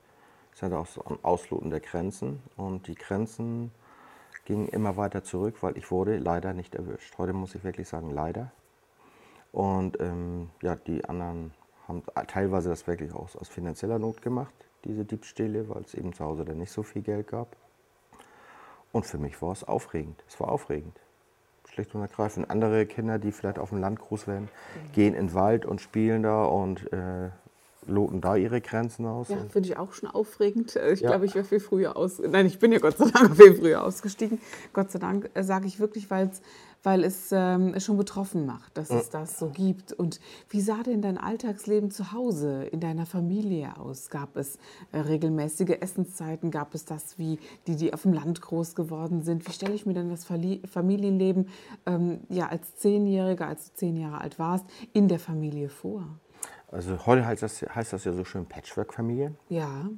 Es 0.54 0.62
hatte 0.62 0.78
auch 0.78 0.86
so 0.86 1.04
ein 1.06 1.18
Ausloten 1.24 1.70
der 1.70 1.80
Grenzen 1.80 2.42
und 2.58 2.88
die 2.88 2.96
Grenzen 2.96 3.72
gingen 4.46 4.68
immer 4.68 4.98
weiter 4.98 5.24
zurück, 5.24 5.58
weil 5.62 5.78
ich 5.78 5.92
wurde 5.92 6.18
leider 6.18 6.54
nicht 6.54 6.76
erwischt. 6.76 7.18
Heute 7.18 7.34
muss 7.34 7.56
ich 7.56 7.64
wirklich 7.64 7.88
sagen, 7.88 8.12
leider. 8.12 8.52
Und 9.52 10.00
ähm, 10.00 10.50
ja, 10.62 10.76
die 10.76 11.06
anderen 11.06 11.54
haben 11.88 12.04
teilweise 12.28 12.70
das 12.70 12.86
wirklich 12.88 13.14
aus, 13.14 13.36
aus 13.36 13.50
finanzieller 13.50 14.00
Not 14.00 14.22
gemacht, 14.22 14.54
diese 14.84 15.06
Diebstähle, 15.06 15.70
weil 15.70 15.84
es 15.84 15.94
eben 15.94 16.14
zu 16.14 16.24
Hause 16.24 16.46
dann 16.46 16.58
nicht 16.58 16.72
so 16.72 16.84
viel 16.84 17.02
Geld 17.02 17.28
gab. 17.28 17.56
Und 18.92 19.06
für 19.06 19.18
mich 19.18 19.42
war 19.42 19.54
es 19.54 19.64
aufregend. 19.64 20.24
Es 20.28 20.40
war 20.40 20.50
aufregend 20.50 21.00
schlicht 21.74 21.96
und 21.96 22.02
ergreifend. 22.02 22.50
Andere 22.50 22.86
Kinder, 22.86 23.20
die 23.20 23.32
vielleicht 23.32 23.60
auf 23.60 23.70
dem 23.70 23.80
Land 23.80 24.00
groß 24.00 24.28
werden, 24.28 24.44
mhm. 24.44 24.92
gehen 24.94 25.14
in 25.14 25.28
den 25.28 25.34
Wald 25.34 25.66
und 25.66 25.82
spielen 25.82 26.24
da 26.24 26.44
und 26.44 26.92
äh, 26.92 27.30
loten 27.88 28.22
da 28.22 28.36
ihre 28.36 28.62
Grenzen 28.62 29.06
aus. 29.06 29.30
Ja, 29.30 29.38
finde 29.50 29.70
ich 29.70 29.78
auch 29.78 29.94
schon 29.94 30.10
aufregend. 30.10 30.76
Äh, 30.76 30.94
ich 30.94 31.02
ja. 31.02 31.10
glaube, 31.10 31.26
ich 31.26 31.36
wäre 31.36 31.46
viel 31.46 31.60
früher 31.60 31.96
aus. 31.96 32.20
Nein, 32.20 32.46
ich 32.46 32.60
bin 32.60 32.72
ja 32.72 32.80
Gott 32.80 32.98
sei 32.98 33.10
Dank 33.10 33.36
viel 33.36 33.56
früher 33.56 33.84
ausgestiegen. 33.84 34.40
Gott 34.74 34.92
sei 34.92 35.00
Dank 35.00 35.30
äh, 35.34 35.44
sage 35.44 35.68
ich 35.68 35.80
wirklich, 35.80 36.10
weil's, 36.10 36.42
weil 36.84 37.04
es 37.04 37.32
ähm, 37.32 37.80
schon 37.80 37.98
betroffen 37.98 38.46
macht, 38.46 38.78
dass 38.78 38.90
es 38.90 39.10
das 39.10 39.38
so 39.38 39.50
gibt. 39.50 39.94
Und 39.94 40.20
wie 40.50 40.62
sah 40.62 40.82
denn 40.84 41.02
dein 41.02 41.18
Alltagsleben 41.18 41.92
zu 41.92 42.12
Hause 42.12 42.64
in 42.66 42.80
deiner 42.80 43.06
Familie 43.06 43.78
aus? 43.78 44.10
Gab 44.10 44.36
es 44.36 44.58
äh, 44.92 45.00
regelmäßige 45.00 45.78
Essenszeiten? 45.80 46.50
Gab 46.50 46.74
es 46.74 46.86
das 46.86 47.20
wie 47.20 47.40
die, 47.68 47.76
die 47.76 47.94
auf 47.94 48.04
dem 48.04 48.14
Land 48.14 48.42
groß 48.42 48.76
geworden 48.76 49.22
sind? 49.22 49.48
Wie 49.48 49.52
stelle 49.52 49.74
ich 49.74 49.86
mir 49.86 49.94
denn 49.94 50.10
das 50.10 50.26
Familienleben 50.26 51.50
ähm, 51.86 52.22
ja 52.30 52.48
als 52.48 52.76
Zehnjähriger, 52.78 53.48
als 53.48 53.70
du 53.70 53.76
zehn 53.76 53.98
Jahre 53.98 54.22
alt 54.22 54.40
warst, 54.40 54.66
in 54.94 55.08
der 55.08 55.20
Familie 55.20 55.70
vor? 55.70 56.04
Also 56.72 57.06
heute 57.06 57.26
heißt 57.26 57.44
das, 57.44 57.62
heißt 57.62 57.94
das 57.94 58.06
ja 58.06 58.14
so 58.14 58.24
schön 58.24 58.46
Patchwork-Familie. 58.46 59.36
Ja. 59.50 59.90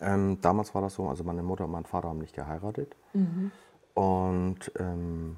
Ähm, 0.00 0.38
damals 0.40 0.74
war 0.74 0.82
das 0.82 0.94
so, 0.94 1.08
also 1.08 1.24
meine 1.24 1.42
Mutter 1.42 1.64
und 1.64 1.72
mein 1.72 1.86
Vater 1.86 2.08
haben 2.08 2.18
nicht 2.18 2.34
geheiratet. 2.34 2.94
Mhm. 3.14 3.50
Und 3.94 4.70
ähm, 4.78 5.36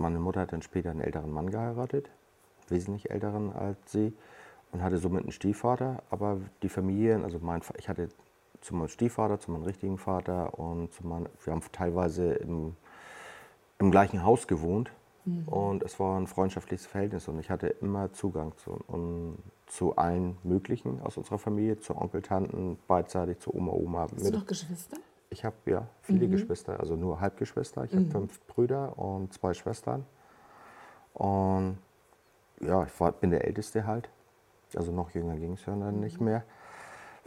meine 0.00 0.18
Mutter 0.18 0.40
hat 0.40 0.52
dann 0.52 0.62
später 0.62 0.90
einen 0.90 1.00
älteren 1.00 1.32
Mann 1.32 1.50
geheiratet, 1.50 2.10
wesentlich 2.68 3.10
älteren 3.10 3.52
als 3.52 3.78
sie, 3.86 4.12
und 4.70 4.82
hatte 4.82 4.98
somit 4.98 5.22
einen 5.22 5.32
Stiefvater. 5.32 6.02
Aber 6.10 6.40
die 6.62 6.68
Familien, 6.68 7.24
also 7.24 7.38
mein, 7.40 7.62
ich 7.78 7.88
hatte 7.88 8.08
zu 8.60 8.74
meinem 8.74 8.88
Stiefvater, 8.88 9.38
zu 9.38 9.50
meinem 9.50 9.64
richtigen 9.64 9.98
Vater 9.98 10.58
und 10.58 10.92
zu 10.92 11.06
meinem, 11.06 11.26
wir 11.44 11.52
haben 11.52 11.62
teilweise 11.72 12.32
im, 12.34 12.76
im 13.78 13.90
gleichen 13.90 14.24
Haus 14.24 14.46
gewohnt. 14.46 14.90
Mhm. 15.24 15.48
Und 15.48 15.82
es 15.82 15.98
war 16.00 16.18
ein 16.18 16.26
freundschaftliches 16.26 16.86
Verhältnis 16.86 17.28
und 17.28 17.38
ich 17.38 17.50
hatte 17.50 17.68
immer 17.68 18.12
Zugang 18.12 18.56
zu, 18.56 18.78
und 18.86 19.38
zu 19.66 19.96
allen 19.96 20.38
möglichen 20.42 21.00
aus 21.02 21.16
unserer 21.16 21.38
Familie, 21.38 21.78
zu 21.78 21.96
Onkel, 21.96 22.22
Tanten, 22.22 22.78
beidseitig, 22.86 23.38
zu 23.38 23.54
Oma, 23.54 23.72
Oma. 23.72 24.06
Hast 24.12 24.26
du 24.26 24.30
noch 24.30 24.46
Geschwister? 24.46 24.96
Ich 25.30 25.44
habe 25.44 25.56
ja 25.66 25.86
viele 26.02 26.26
mhm. 26.26 26.32
Geschwister, 26.32 26.80
also 26.80 26.96
nur 26.96 27.20
Halbgeschwister. 27.20 27.84
Ich 27.84 27.92
mhm. 27.92 27.98
habe 27.98 28.10
fünf 28.10 28.40
Brüder 28.46 28.98
und 28.98 29.32
zwei 29.32 29.54
Schwestern. 29.54 30.06
Und 31.14 31.78
ja, 32.60 32.84
ich 32.84 33.00
war, 33.00 33.12
bin 33.12 33.30
der 33.30 33.44
Älteste 33.46 33.86
halt. 33.86 34.08
Also 34.74 34.92
noch 34.92 35.10
jünger 35.10 35.36
ging 35.36 35.52
es 35.54 35.64
ja 35.66 35.74
dann 35.74 36.00
nicht 36.00 36.20
mehr. 36.20 36.44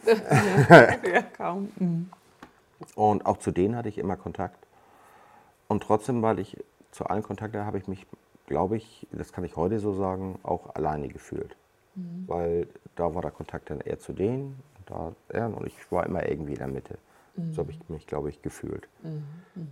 ja, 0.05 1.21
kaum. 1.37 1.71
Mhm. 1.77 2.09
Und 2.95 3.25
auch 3.25 3.37
zu 3.37 3.51
denen 3.51 3.75
hatte 3.75 3.89
ich 3.89 3.97
immer 3.97 4.17
Kontakt. 4.17 4.67
Und 5.67 5.83
trotzdem, 5.83 6.21
weil 6.21 6.39
ich 6.39 6.57
zu 6.91 7.05
allen 7.05 7.23
Kontakten 7.23 7.65
habe 7.65 7.77
ich 7.77 7.87
mich, 7.87 8.05
glaube 8.47 8.77
ich, 8.77 9.07
das 9.11 9.31
kann 9.31 9.43
ich 9.43 9.55
heute 9.55 9.79
so 9.79 9.93
sagen, 9.93 10.39
auch 10.43 10.75
alleine 10.75 11.07
gefühlt. 11.07 11.55
Mhm. 11.95 12.23
Weil 12.27 12.67
da 12.95 13.13
war 13.13 13.21
der 13.21 13.31
Kontakt 13.31 13.69
dann 13.69 13.79
eher 13.81 13.99
zu 13.99 14.13
denen 14.13 14.61
da, 14.91 15.13
ja, 15.33 15.47
und 15.47 15.65
ich 15.67 15.91
war 15.91 16.05
immer 16.05 16.27
irgendwie 16.27 16.53
in 16.53 16.59
der 16.59 16.67
Mitte. 16.67 16.97
Mhm. 17.35 17.53
So 17.53 17.61
habe 17.61 17.71
ich 17.71 17.89
mich, 17.89 18.07
glaube 18.07 18.29
ich, 18.29 18.41
gefühlt. 18.41 18.87
Mhm. 19.03 19.23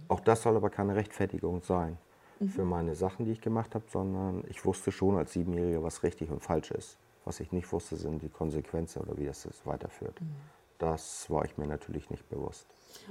Auch 0.07 0.19
das 0.19 0.43
soll 0.43 0.55
aber 0.55 0.69
keine 0.69 0.95
Rechtfertigung 0.95 1.61
sein 1.61 1.97
mhm. 2.39 2.49
für 2.49 2.65
meine 2.65 2.95
Sachen, 2.95 3.25
die 3.25 3.31
ich 3.31 3.41
gemacht 3.41 3.75
habe, 3.75 3.85
sondern 3.87 4.43
ich 4.47 4.65
wusste 4.65 4.91
schon 4.91 5.17
als 5.17 5.33
Siebenjähriger, 5.33 5.83
was 5.83 6.03
richtig 6.03 6.29
und 6.29 6.41
falsch 6.41 6.71
ist. 6.71 6.97
Was 7.25 7.39
ich 7.39 7.51
nicht 7.51 7.71
wusste, 7.71 7.95
sind 7.95 8.21
die 8.21 8.29
Konsequenzen 8.29 9.01
oder 9.01 9.17
wie 9.17 9.25
das, 9.25 9.43
das 9.43 9.65
weiterführt. 9.65 10.19
Mhm. 10.21 10.35
Das 10.77 11.29
war 11.29 11.43
ich 11.43 11.57
mir 11.57 11.67
natürlich 11.67 12.09
nicht 12.09 12.27
bewusst. 12.29 12.65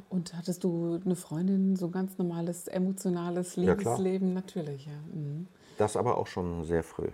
Und 0.09 0.35
hattest 0.35 0.65
du 0.65 0.99
eine 1.05 1.15
Freundin, 1.15 1.77
so 1.77 1.87
ein 1.87 1.93
ganz 1.93 2.17
normales, 2.17 2.67
emotionales 2.67 3.57
Liebesleben? 3.57 4.29
Ja, 4.29 4.35
natürlich, 4.35 4.87
ja. 4.87 4.97
Mhm. 5.13 5.47
Das 5.77 5.97
aber 5.97 6.17
auch 6.17 6.27
schon 6.27 6.65
sehr 6.65 6.83
früh. 6.83 7.11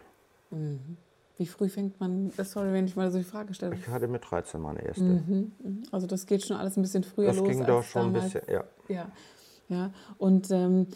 Mhm. 0.50 0.96
Wie 1.36 1.46
früh 1.46 1.68
fängt 1.68 1.98
man, 1.98 2.30
sorry, 2.38 2.72
wenn 2.72 2.86
ich 2.86 2.94
mal 2.94 3.10
so 3.10 3.18
die 3.18 3.24
Frage 3.24 3.54
stelle. 3.54 3.74
Ich 3.74 3.88
hatte 3.88 4.06
mit 4.06 4.22
13 4.28 4.60
meine 4.60 4.84
erste. 4.84 5.02
Mhm, 5.02 5.52
mhm. 5.62 5.82
Also 5.90 6.06
das 6.06 6.26
geht 6.26 6.44
schon 6.44 6.56
alles 6.56 6.76
ein 6.76 6.82
bisschen 6.82 7.02
früher 7.02 7.28
das 7.28 7.36
los. 7.38 7.48
Das 7.48 7.56
ging 7.56 7.66
doch 7.66 7.82
schon 7.82 8.12
damals. 8.12 8.36
ein 8.36 8.40
bisschen, 8.40 8.54
ja. 8.54 8.64
Ja, 8.88 9.12
ja. 9.68 9.90
und 10.18 10.50
ähm, 10.52 10.86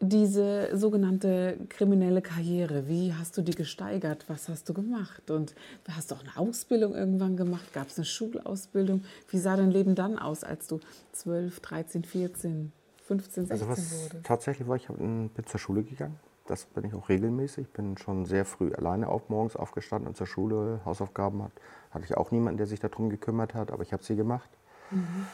diese 0.00 0.76
sogenannte 0.76 1.58
kriminelle 1.68 2.22
Karriere, 2.22 2.88
wie 2.88 3.12
hast 3.14 3.36
du 3.36 3.42
die 3.42 3.54
gesteigert? 3.54 4.24
Was 4.28 4.48
hast 4.48 4.68
du 4.68 4.74
gemacht? 4.74 5.30
Und 5.30 5.54
hast 5.88 6.10
du 6.10 6.14
auch 6.14 6.20
eine 6.20 6.36
Ausbildung 6.36 6.94
irgendwann 6.94 7.36
gemacht? 7.36 7.72
Gab 7.72 7.88
es 7.88 7.96
eine 7.96 8.04
Schulausbildung? 8.04 9.02
Wie 9.30 9.38
sah 9.38 9.56
dein 9.56 9.70
Leben 9.70 9.94
dann 9.94 10.18
aus, 10.18 10.44
als 10.44 10.68
du 10.68 10.78
12, 11.12 11.60
13, 11.60 12.04
14, 12.04 12.72
15, 13.06 13.46
16 13.46 13.50
also 13.50 13.68
was 13.68 13.92
wurdest? 13.92 14.24
Tatsächlich 14.24 14.68
war 14.68 14.76
ich 14.76 14.86
bin 14.86 15.30
zur 15.46 15.58
Schule 15.58 15.82
gegangen. 15.82 16.16
Das 16.48 16.64
bin 16.64 16.84
ich 16.84 16.94
auch 16.94 17.10
regelmäßig. 17.10 17.68
Bin 17.74 17.98
schon 17.98 18.24
sehr 18.24 18.46
früh 18.46 18.72
alleine 18.72 19.08
auf 19.08 19.28
morgens 19.28 19.54
aufgestanden 19.54 20.08
und 20.08 20.16
zur 20.16 20.26
Schule 20.26 20.80
Hausaufgaben 20.86 21.42
hat. 21.42 21.52
Hatte 21.90 22.06
ich 22.06 22.16
auch 22.16 22.30
niemanden, 22.30 22.56
der 22.56 22.66
sich 22.66 22.80
darum 22.80 23.10
gekümmert 23.10 23.52
hat, 23.52 23.70
aber 23.70 23.82
ich 23.82 23.92
habe 23.92 24.02
sie 24.02 24.16
gemacht. 24.16 24.48
Mhm. 24.90 25.26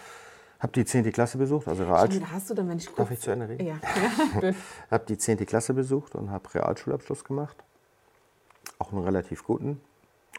Habe 0.58 0.72
die 0.72 0.84
10. 0.84 1.12
Klasse 1.12 1.38
besucht, 1.38 1.68
also 1.68 1.84
Realschule. 1.84 2.32
Hast 2.32 2.50
du 2.50 2.54
dann, 2.54 2.68
wenn 2.68 2.78
ich 2.78 2.92
Darf 2.92 3.10
ich 3.12 3.20
zu 3.20 3.30
Ende 3.30 3.48
reden? 3.48 3.64
Ja. 3.64 3.76
habe 4.90 5.04
die 5.06 5.16
10. 5.16 5.46
Klasse 5.46 5.72
besucht 5.72 6.16
und 6.16 6.30
habe 6.30 6.52
Realschulabschluss 6.52 7.22
gemacht. 7.22 7.62
Auch 8.80 8.92
einen 8.92 9.04
relativ 9.04 9.44
guten. 9.44 9.80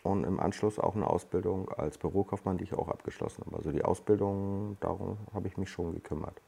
Und 0.03 0.25
im 0.25 0.41
Anschluss 0.41 0.77
auch 0.77 0.95
eine 0.95 1.07
Ausbildung 1.07 1.69
als 1.69 1.97
Bürokaufmann, 1.97 2.57
die 2.57 2.65
ich 2.65 2.73
auch 2.73 2.89
abgeschlossen 2.89 3.45
habe. 3.45 3.55
Also 3.55 3.71
die 3.71 3.85
Ausbildung, 3.85 4.75
darum 4.81 5.17
habe 5.33 5.47
ich 5.47 5.55
mich 5.55 5.69
schon 5.69 5.93
gekümmert. 5.93 6.41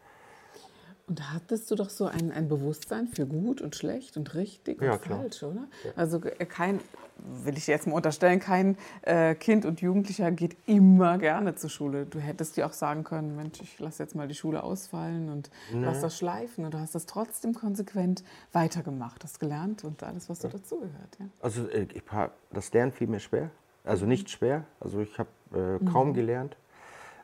Und 1.07 1.19
da 1.19 1.33
hattest 1.33 1.71
du 1.71 1.75
doch 1.75 1.89
so 1.89 2.05
ein, 2.05 2.33
ein 2.33 2.49
Bewusstsein 2.49 3.07
für 3.07 3.25
gut 3.25 3.61
und 3.61 3.77
schlecht 3.77 4.17
und 4.17 4.35
richtig 4.35 4.81
ja, 4.81 4.93
und 4.93 5.01
klar. 5.01 5.19
falsch, 5.19 5.41
oder? 5.41 5.67
Ja. 5.85 5.91
Also 5.95 6.21
äh, 6.21 6.45
kein, 6.45 6.81
will 7.17 7.57
ich 7.57 7.65
jetzt 7.65 7.87
mal 7.87 7.95
unterstellen, 7.95 8.41
kein 8.41 8.77
äh, 9.03 9.33
Kind 9.33 9.63
und 9.63 9.79
Jugendlicher 9.79 10.31
geht 10.31 10.57
immer 10.65 11.17
gerne 11.17 11.55
zur 11.55 11.69
Schule. 11.69 12.05
Du 12.05 12.19
hättest 12.19 12.57
dir 12.57 12.65
auch 12.65 12.73
sagen 12.73 13.05
können, 13.05 13.37
Mensch, 13.37 13.61
ich 13.61 13.79
lasse 13.79 14.03
jetzt 14.03 14.15
mal 14.15 14.27
die 14.27 14.35
Schule 14.35 14.63
ausfallen 14.63 15.29
und 15.29 15.49
nee. 15.71 15.85
lass 15.85 16.01
das 16.01 16.17
schleifen. 16.17 16.65
Und 16.65 16.73
du 16.73 16.79
hast 16.79 16.93
das 16.93 17.05
trotzdem 17.05 17.53
konsequent 17.53 18.25
weitergemacht, 18.51 19.23
hast 19.23 19.39
gelernt 19.39 19.85
und 19.85 20.03
alles, 20.03 20.29
was 20.29 20.43
ja. 20.43 20.49
so 20.49 20.57
dazugehört. 20.57 21.17
Ja. 21.19 21.25
Also 21.39 21.69
äh, 21.69 21.87
ich, 21.93 22.03
das 22.51 22.73
Lernen 22.73 22.91
fiel 22.91 23.07
mir 23.07 23.21
schwer, 23.21 23.49
also 23.85 24.05
nicht 24.05 24.29
schwer. 24.29 24.65
Also 24.81 24.99
ich 24.99 25.17
habe 25.17 25.29
äh, 25.53 25.85
kaum 25.85 26.09
mhm. 26.09 26.13
gelernt. 26.15 26.57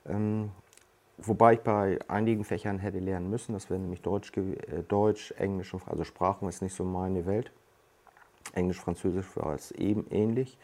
Ähm, 0.06 0.52
wobei 1.28 1.54
ich 1.54 1.62
bei 1.62 2.00
einigen 2.08 2.44
Fächern 2.44 2.80
hätte 2.80 3.00
lernen 3.00 3.30
müssen. 3.30 3.54
Das 3.54 3.70
wäre 3.70 3.80
nämlich 3.80 4.02
Deutsch, 4.02 4.32
äh, 4.38 4.84
Deutsch 4.88 5.32
Englisch, 5.38 5.74
und, 5.74 5.88
also 5.88 6.04
Sprachen 6.04 6.48
ist 6.48 6.62
nicht 6.62 6.76
so 6.76 6.84
meine 6.84 7.26
Welt. 7.26 7.52
Englisch, 8.54 8.80
Französisch 8.80 9.36
war 9.36 9.54
es 9.54 9.72
eben 9.72 10.06
ähnlich. 10.10 10.58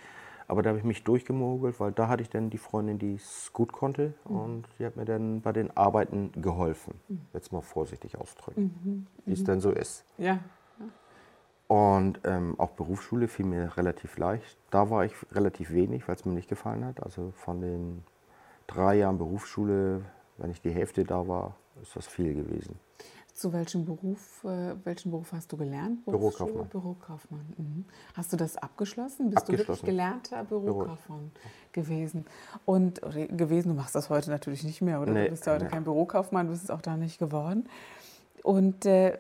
Aber 0.48 0.64
da 0.64 0.70
habe 0.70 0.80
ich 0.80 0.84
mich 0.84 1.04
durchgemogelt, 1.04 1.80
weil 1.80 1.92
da 1.92 2.08
hatte 2.08 2.24
ich 2.24 2.30
dann 2.30 2.50
die 2.50 2.58
Freundin, 2.58 2.98
die 2.98 3.14
es 3.14 3.52
gut 3.54 3.72
konnte 3.72 4.16
mhm. 4.28 4.36
und 4.36 4.68
die 4.80 4.86
hat 4.86 4.96
mir 4.96 5.06
dann 5.06 5.42
bei 5.42 5.52
den 5.52 5.76
Arbeiten 5.78 6.32
geholfen. 6.42 6.96
Mhm. 7.08 7.22
Jetzt 7.34 7.52
mal 7.52 7.62
vorsichtig 7.62 8.18
ausdrücken, 8.18 8.80
mhm. 8.84 9.08
wie 9.26 9.34
es 9.34 9.42
mhm. 9.42 9.46
denn 9.46 9.60
so 9.62 9.72
ist. 9.72 10.06
Ja. 10.18 10.40
Und 11.68 12.22
ähm, 12.24 12.56
auch 12.60 12.72
Berufsschule 12.72 13.28
fiel 13.28 13.46
mir 13.46 13.78
relativ 13.78 14.18
leicht. 14.18 14.58
Da 14.72 14.90
war 14.90 15.06
ich 15.06 15.14
relativ 15.32 15.72
wenig, 15.72 16.08
weil 16.08 16.16
es 16.16 16.26
mir 16.26 16.34
nicht 16.34 16.50
gefallen 16.50 16.84
hat. 16.84 17.04
Also 17.04 17.32
von 17.36 17.62
den 17.62 18.04
drei 18.66 18.96
Jahren 18.96 19.20
Berufsschule, 19.20 20.02
wenn 20.40 20.52
ich 20.52 20.62
die 20.62 20.72
Hälfte 20.72 21.04
da 21.04 21.28
war, 21.28 21.56
ist 21.82 21.96
das 21.96 22.08
viel 22.08 22.34
gewesen. 22.34 22.80
Zu 23.34 23.54
welchem 23.54 23.86
Beruf, 23.86 24.44
äh, 24.44 24.76
welchen 24.84 25.12
Beruf 25.12 25.32
hast 25.32 25.52
du 25.52 25.58
gelernt? 25.58 26.04
Bürokaufmann. 26.04 26.68
Bürokaufmann. 26.68 27.54
Mhm. 27.58 27.86
Hast 28.14 28.34
du 28.34 28.38
das 28.38 28.58
abgeschlossen? 28.58 29.30
Bist 29.30 29.44
abgeschlossen. 29.44 29.66
du 29.66 29.68
wirklich 29.68 29.86
gelernter 29.86 30.44
Bürokaufmann 30.44 31.32
Büro. 31.34 31.52
gewesen? 31.72 32.26
Und 32.66 33.02
gewesen, 33.30 33.70
du 33.70 33.76
machst 33.76 33.96
das 33.96 34.10
heute 34.10 34.30
natürlich 34.30 34.64
nicht 34.64 34.82
mehr, 34.82 35.02
oder? 35.02 35.14
Nee, 35.14 35.26
du 35.26 35.30
bist 35.32 35.46
ja 35.46 35.54
heute 35.54 35.66
nee. 35.66 35.72
kein 35.72 35.84
Bürokaufmann, 35.86 36.48
du 36.48 36.52
bist 36.52 36.66
es 36.66 36.70
auch 36.70 36.82
da 36.82 36.98
nicht 36.98 37.18
geworden. 37.18 37.70
Und 38.44 38.86
äh, 38.86 39.20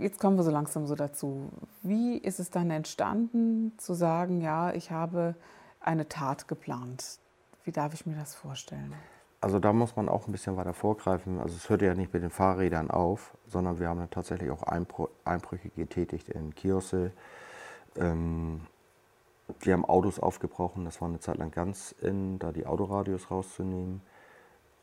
jetzt 0.00 0.20
kommen 0.20 0.36
wir 0.36 0.42
so 0.42 0.50
langsam 0.50 0.86
so 0.86 0.94
dazu. 0.94 1.48
Wie 1.82 2.18
ist 2.18 2.40
es 2.40 2.50
dann 2.50 2.70
entstanden, 2.70 3.72
zu 3.78 3.94
sagen, 3.94 4.42
ja, 4.42 4.72
ich 4.74 4.90
habe 4.90 5.34
eine 5.80 6.08
Tat 6.08 6.46
geplant? 6.46 7.18
Wie 7.64 7.72
darf 7.72 7.94
ich 7.94 8.04
mir 8.04 8.16
das 8.16 8.34
vorstellen? 8.34 8.92
Also 9.44 9.58
da 9.58 9.74
muss 9.74 9.94
man 9.94 10.08
auch 10.08 10.26
ein 10.26 10.32
bisschen 10.32 10.56
weiter 10.56 10.72
vorgreifen. 10.72 11.38
Also 11.38 11.54
es 11.54 11.68
hört 11.68 11.82
ja 11.82 11.94
nicht 11.94 12.14
mit 12.14 12.22
den 12.22 12.30
Fahrrädern 12.30 12.90
auf, 12.90 13.36
sondern 13.46 13.78
wir 13.78 13.90
haben 13.90 13.98
dann 13.98 14.08
tatsächlich 14.08 14.50
auch 14.50 14.62
Einbrüche 14.62 15.68
getätigt 15.68 16.30
in 16.30 16.54
Kiosse. 16.54 17.12
Ähm, 17.96 18.62
wir 19.60 19.74
haben 19.74 19.84
Autos 19.84 20.18
aufgebrochen, 20.18 20.86
das 20.86 21.02
war 21.02 21.08
eine 21.08 21.20
Zeit 21.20 21.36
lang 21.36 21.50
ganz 21.50 21.94
in, 22.00 22.38
da 22.38 22.52
die 22.52 22.64
Autoradios 22.64 23.30
rauszunehmen. 23.30 24.00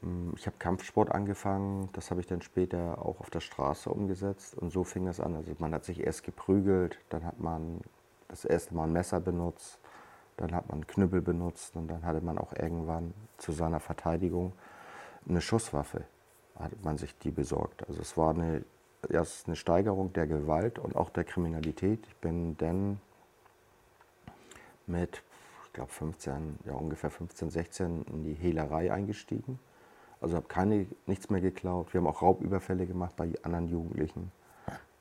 Ähm, 0.03 0.34
ich 0.38 0.46
habe 0.46 0.58
Kampfsport 0.60 1.12
angefangen, 1.12 1.89
das 1.94 2.12
habe 2.12 2.22
ich 2.22 2.27
dann 2.27 2.44
später 2.44 3.03
auch 3.03 3.20
auf 3.20 3.32
der 3.32 3.39
Straße 3.39 3.89
umgesetzt 3.89 4.56
und 4.56 4.70
so 4.70 4.84
fing 4.84 5.08
es 5.08 5.20
an. 5.20 5.36
Also 5.36 5.53
man 5.58 5.74
hat 5.74 5.86
sich 5.86 6.01
erst 6.06 6.24
geprügelt, 6.24 7.00
dann 7.10 7.25
hat 7.25 7.39
man 7.39 7.82
das 8.27 8.46
erste 8.46 8.75
Mal 8.75 8.84
ein 8.84 8.94
Messer 8.94 9.22
benutzt, 9.22 9.80
dann 10.41 10.55
hat 10.55 10.69
man 10.69 10.88
Knüppel 10.88 11.21
benutzt 11.21 11.75
und 11.75 11.88
dann 11.88 12.03
hatte 12.03 12.21
man 12.21 12.39
auch 12.39 12.53
irgendwann 12.53 13.13
zu 13.38 13.51
seiner 13.51 13.79
Verteidigung 13.79 14.53
eine 15.27 15.39
Schusswaffe, 15.39 16.03
hat 16.57 16.71
man 16.83 16.98
sich 16.98 17.15
die 17.19 17.29
besorgt. 17.29 17.88
Also 17.88 18.01
es 18.01 18.17
war 18.17 18.31
eine, 18.31 18.63
erst 19.07 19.48
eine 19.48 19.55
Steigerung 19.55 20.13
der 20.13 20.25
Gewalt 20.25 20.79
und 20.79 20.95
auch 20.95 21.12
der 21.12 21.25
Kriminalität. 21.25 22.07
Ich 22.07 22.15
bin 22.15 22.57
dann 22.57 23.00
mit, 24.88 25.21
ich 25.65 25.74
glaube 25.74 25.91
15, 25.91 26.57
ja 26.65 26.74
ungefähr 26.74 27.12
15, 27.12 27.51
16 27.51 28.01
in 28.03 28.24
die 28.24 28.33
Hehlerei 28.33 28.91
eingestiegen. 28.91 29.60
Also 30.21 30.36
habe 30.36 30.48
keine, 30.48 30.88
nichts 31.05 31.29
mehr 31.29 31.41
geklaut. 31.41 31.93
Wir 31.93 32.01
haben 32.01 32.07
auch 32.07 32.24
Raubüberfälle 32.24 32.88
gemacht 32.88 33.15
bei 33.15 33.31
anderen 33.43 33.67
Jugendlichen. 33.67 34.31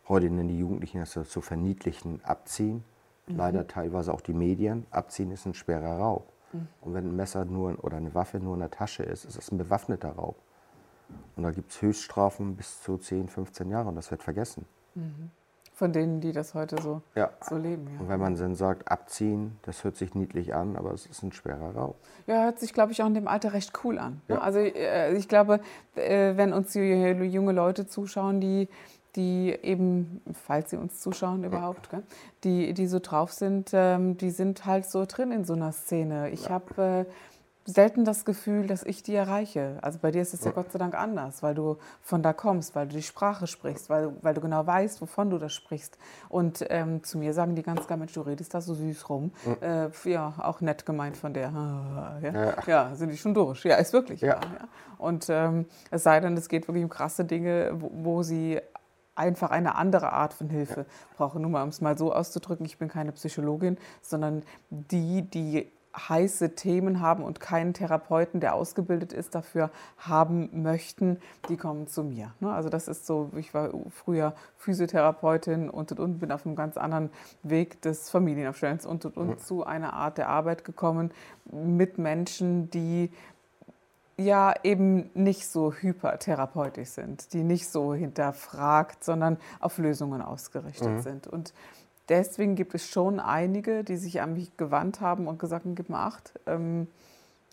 Heute 0.06 0.28
nennen 0.28 0.48
die 0.48 0.58
Jugendlichen 0.58 0.98
das 0.98 1.12
zu 1.12 1.40
verniedlichen 1.40 2.22
Abziehen 2.24 2.84
mhm. 3.30 3.36
leider 3.36 3.66
teilweise 3.66 4.12
auch 4.12 4.20
die 4.20 4.32
Medien. 4.32 4.86
Abziehen 4.90 5.30
ist 5.30 5.46
ein 5.46 5.54
schwerer 5.54 5.98
Raub. 5.98 6.32
Mhm. 6.52 6.68
Und 6.80 6.94
wenn 6.94 7.08
ein 7.08 7.16
Messer 7.16 7.44
nur 7.44 7.82
oder 7.84 7.96
eine 7.96 8.14
Waffe 8.14 8.38
nur 8.38 8.54
in 8.54 8.60
der 8.60 8.70
Tasche 8.70 9.02
ist, 9.02 9.24
ist 9.24 9.36
es 9.36 9.50
ein 9.50 9.58
bewaffneter 9.58 10.10
Raub. 10.10 10.36
Und 11.36 11.42
da 11.42 11.50
gibt 11.50 11.70
es 11.72 11.82
Höchststrafen 11.82 12.56
bis 12.56 12.82
zu 12.82 12.96
10, 12.96 13.28
15 13.28 13.70
Jahre 13.70 13.88
und 13.88 13.96
das 13.96 14.10
wird 14.10 14.22
vergessen. 14.22 14.66
Mhm. 14.94 15.30
Von 15.72 15.94
denen, 15.94 16.20
die 16.20 16.32
das 16.32 16.52
heute 16.52 16.80
so, 16.82 17.00
ja. 17.14 17.30
so 17.40 17.56
leben. 17.56 17.88
Ja. 17.94 18.00
Und 18.00 18.08
wenn 18.10 18.20
man 18.20 18.36
dann 18.36 18.54
sagt, 18.54 18.90
abziehen, 18.90 19.58
das 19.62 19.82
hört 19.82 19.96
sich 19.96 20.14
niedlich 20.14 20.54
an, 20.54 20.76
aber 20.76 20.92
es 20.92 21.06
ist 21.06 21.22
ein 21.22 21.32
schwerer 21.32 21.74
Raub. 21.74 21.96
Ja, 22.26 22.44
hört 22.44 22.58
sich, 22.58 22.74
glaube 22.74 22.92
ich, 22.92 23.02
auch 23.02 23.06
in 23.06 23.14
dem 23.14 23.26
Alter 23.26 23.54
recht 23.54 23.72
cool 23.82 23.98
an. 23.98 24.20
Ne? 24.28 24.34
Ja. 24.34 24.40
Also 24.42 24.58
äh, 24.58 25.14
ich 25.14 25.26
glaube, 25.26 25.60
äh, 25.94 26.36
wenn 26.36 26.52
uns 26.52 26.74
junge 26.74 27.52
Leute 27.52 27.86
zuschauen, 27.86 28.42
die 28.42 28.68
die 29.16 29.56
eben, 29.62 30.22
falls 30.46 30.70
sie 30.70 30.76
uns 30.76 31.00
zuschauen 31.00 31.44
überhaupt, 31.44 31.90
gell, 31.90 32.02
die, 32.44 32.74
die 32.74 32.86
so 32.86 32.98
drauf 32.98 33.32
sind, 33.32 33.70
ähm, 33.72 34.16
die 34.16 34.30
sind 34.30 34.66
halt 34.66 34.86
so 34.86 35.04
drin 35.06 35.32
in 35.32 35.44
so 35.44 35.54
einer 35.54 35.72
Szene. 35.72 36.30
Ich 36.30 36.44
ja. 36.44 36.50
habe 36.50 37.06
äh, 37.06 37.12
selten 37.64 38.04
das 38.04 38.24
Gefühl, 38.24 38.66
dass 38.66 38.82
ich 38.82 39.02
die 39.02 39.14
erreiche. 39.14 39.78
Also 39.82 39.98
bei 40.00 40.10
dir 40.10 40.22
ist 40.22 40.34
es 40.34 40.40
ja, 40.40 40.46
ja 40.46 40.52
Gott 40.52 40.72
sei 40.72 40.78
Dank 40.78 40.94
anders, 40.94 41.42
weil 41.42 41.54
du 41.54 41.76
von 42.02 42.22
da 42.22 42.32
kommst, 42.32 42.74
weil 42.74 42.88
du 42.88 42.96
die 42.96 43.02
Sprache 43.02 43.46
sprichst, 43.46 43.90
weil, 43.90 44.12
weil 44.22 44.34
du 44.34 44.40
genau 44.40 44.66
weißt, 44.66 45.00
wovon 45.00 45.30
du 45.30 45.38
das 45.38 45.52
sprichst. 45.52 45.98
Und 46.28 46.64
ähm, 46.70 47.02
zu 47.04 47.18
mir 47.18 47.32
sagen 47.34 47.54
die 47.54 47.62
ganz 47.62 47.86
klar, 47.86 47.98
Mensch, 47.98 48.12
du 48.12 48.22
redest 48.22 48.54
da 48.54 48.60
so 48.60 48.74
süß 48.74 49.08
rum. 49.08 49.32
Ja, 49.60 49.86
äh, 49.86 49.90
ja 50.04 50.34
auch 50.38 50.60
nett 50.60 50.86
gemeint 50.86 51.16
von 51.16 51.34
der. 51.34 51.50
Ja, 52.22 52.54
ja. 52.66 52.94
sind 52.94 53.10
die 53.10 53.16
schon 53.16 53.34
durch. 53.34 53.64
Ja, 53.64 53.76
ist 53.76 53.92
wirklich 53.92 54.20
ja. 54.20 54.40
Und 54.98 55.26
ähm, 55.30 55.66
es 55.90 56.02
sei 56.02 56.20
denn, 56.20 56.36
es 56.36 56.48
geht 56.48 56.68
wirklich 56.68 56.84
um 56.84 56.90
krasse 56.90 57.24
Dinge, 57.24 57.72
wo, 57.74 57.90
wo 57.92 58.22
sie 58.22 58.60
einfach 59.20 59.50
eine 59.50 59.74
andere 59.74 60.12
Art 60.12 60.32
von 60.32 60.48
Hilfe 60.48 60.80
ja. 60.80 60.86
brauche. 61.16 61.38
Nur 61.38 61.50
mal, 61.50 61.62
um 61.62 61.68
es 61.68 61.80
mal 61.80 61.96
so 61.96 62.12
auszudrücken, 62.12 62.64
ich 62.64 62.78
bin 62.78 62.88
keine 62.88 63.12
Psychologin, 63.12 63.76
sondern 64.00 64.42
die, 64.70 65.22
die 65.22 65.70
heiße 65.96 66.54
Themen 66.54 67.00
haben 67.00 67.24
und 67.24 67.40
keinen 67.40 67.74
Therapeuten, 67.74 68.40
der 68.40 68.54
ausgebildet 68.54 69.12
ist, 69.12 69.34
dafür 69.34 69.70
haben 69.98 70.62
möchten, 70.62 71.18
die 71.48 71.56
kommen 71.56 71.88
zu 71.88 72.04
mir. 72.04 72.32
Ne? 72.40 72.52
Also 72.52 72.68
das 72.68 72.86
ist 72.88 73.06
so, 73.06 73.30
ich 73.36 73.52
war 73.54 73.70
früher 73.90 74.34
Physiotherapeutin 74.56 75.68
und 75.68 75.90
und 75.90 76.00
und, 76.00 76.18
bin 76.20 76.32
auf 76.32 76.46
einem 76.46 76.54
ganz 76.54 76.76
anderen 76.76 77.10
Weg 77.42 77.82
des 77.82 78.08
Familienaufstellens 78.08 78.86
und 78.86 79.04
und 79.04 79.16
und 79.16 79.40
zu 79.40 79.64
einer 79.64 79.92
Art 79.92 80.18
der 80.18 80.28
Arbeit 80.28 80.64
gekommen 80.64 81.10
mit 81.50 81.98
Menschen, 81.98 82.70
die 82.70 83.10
ja 84.20 84.54
eben 84.62 85.10
nicht 85.14 85.48
so 85.48 85.72
hypertherapeutisch 85.72 86.90
sind, 86.90 87.32
die 87.32 87.42
nicht 87.42 87.68
so 87.68 87.94
hinterfragt, 87.94 89.02
sondern 89.04 89.38
auf 89.60 89.78
Lösungen 89.78 90.22
ausgerichtet 90.22 90.88
mhm. 90.88 91.00
sind. 91.00 91.26
Und 91.26 91.52
deswegen 92.08 92.54
gibt 92.54 92.74
es 92.74 92.88
schon 92.88 93.20
einige, 93.20 93.84
die 93.84 93.96
sich 93.96 94.20
an 94.20 94.34
mich 94.34 94.56
gewandt 94.56 95.00
haben 95.00 95.26
und 95.26 95.38
gesagt 95.38 95.64
haben, 95.64 95.74
gib 95.74 95.88
mir 95.88 95.98
acht. 95.98 96.34
Ähm, 96.46 96.88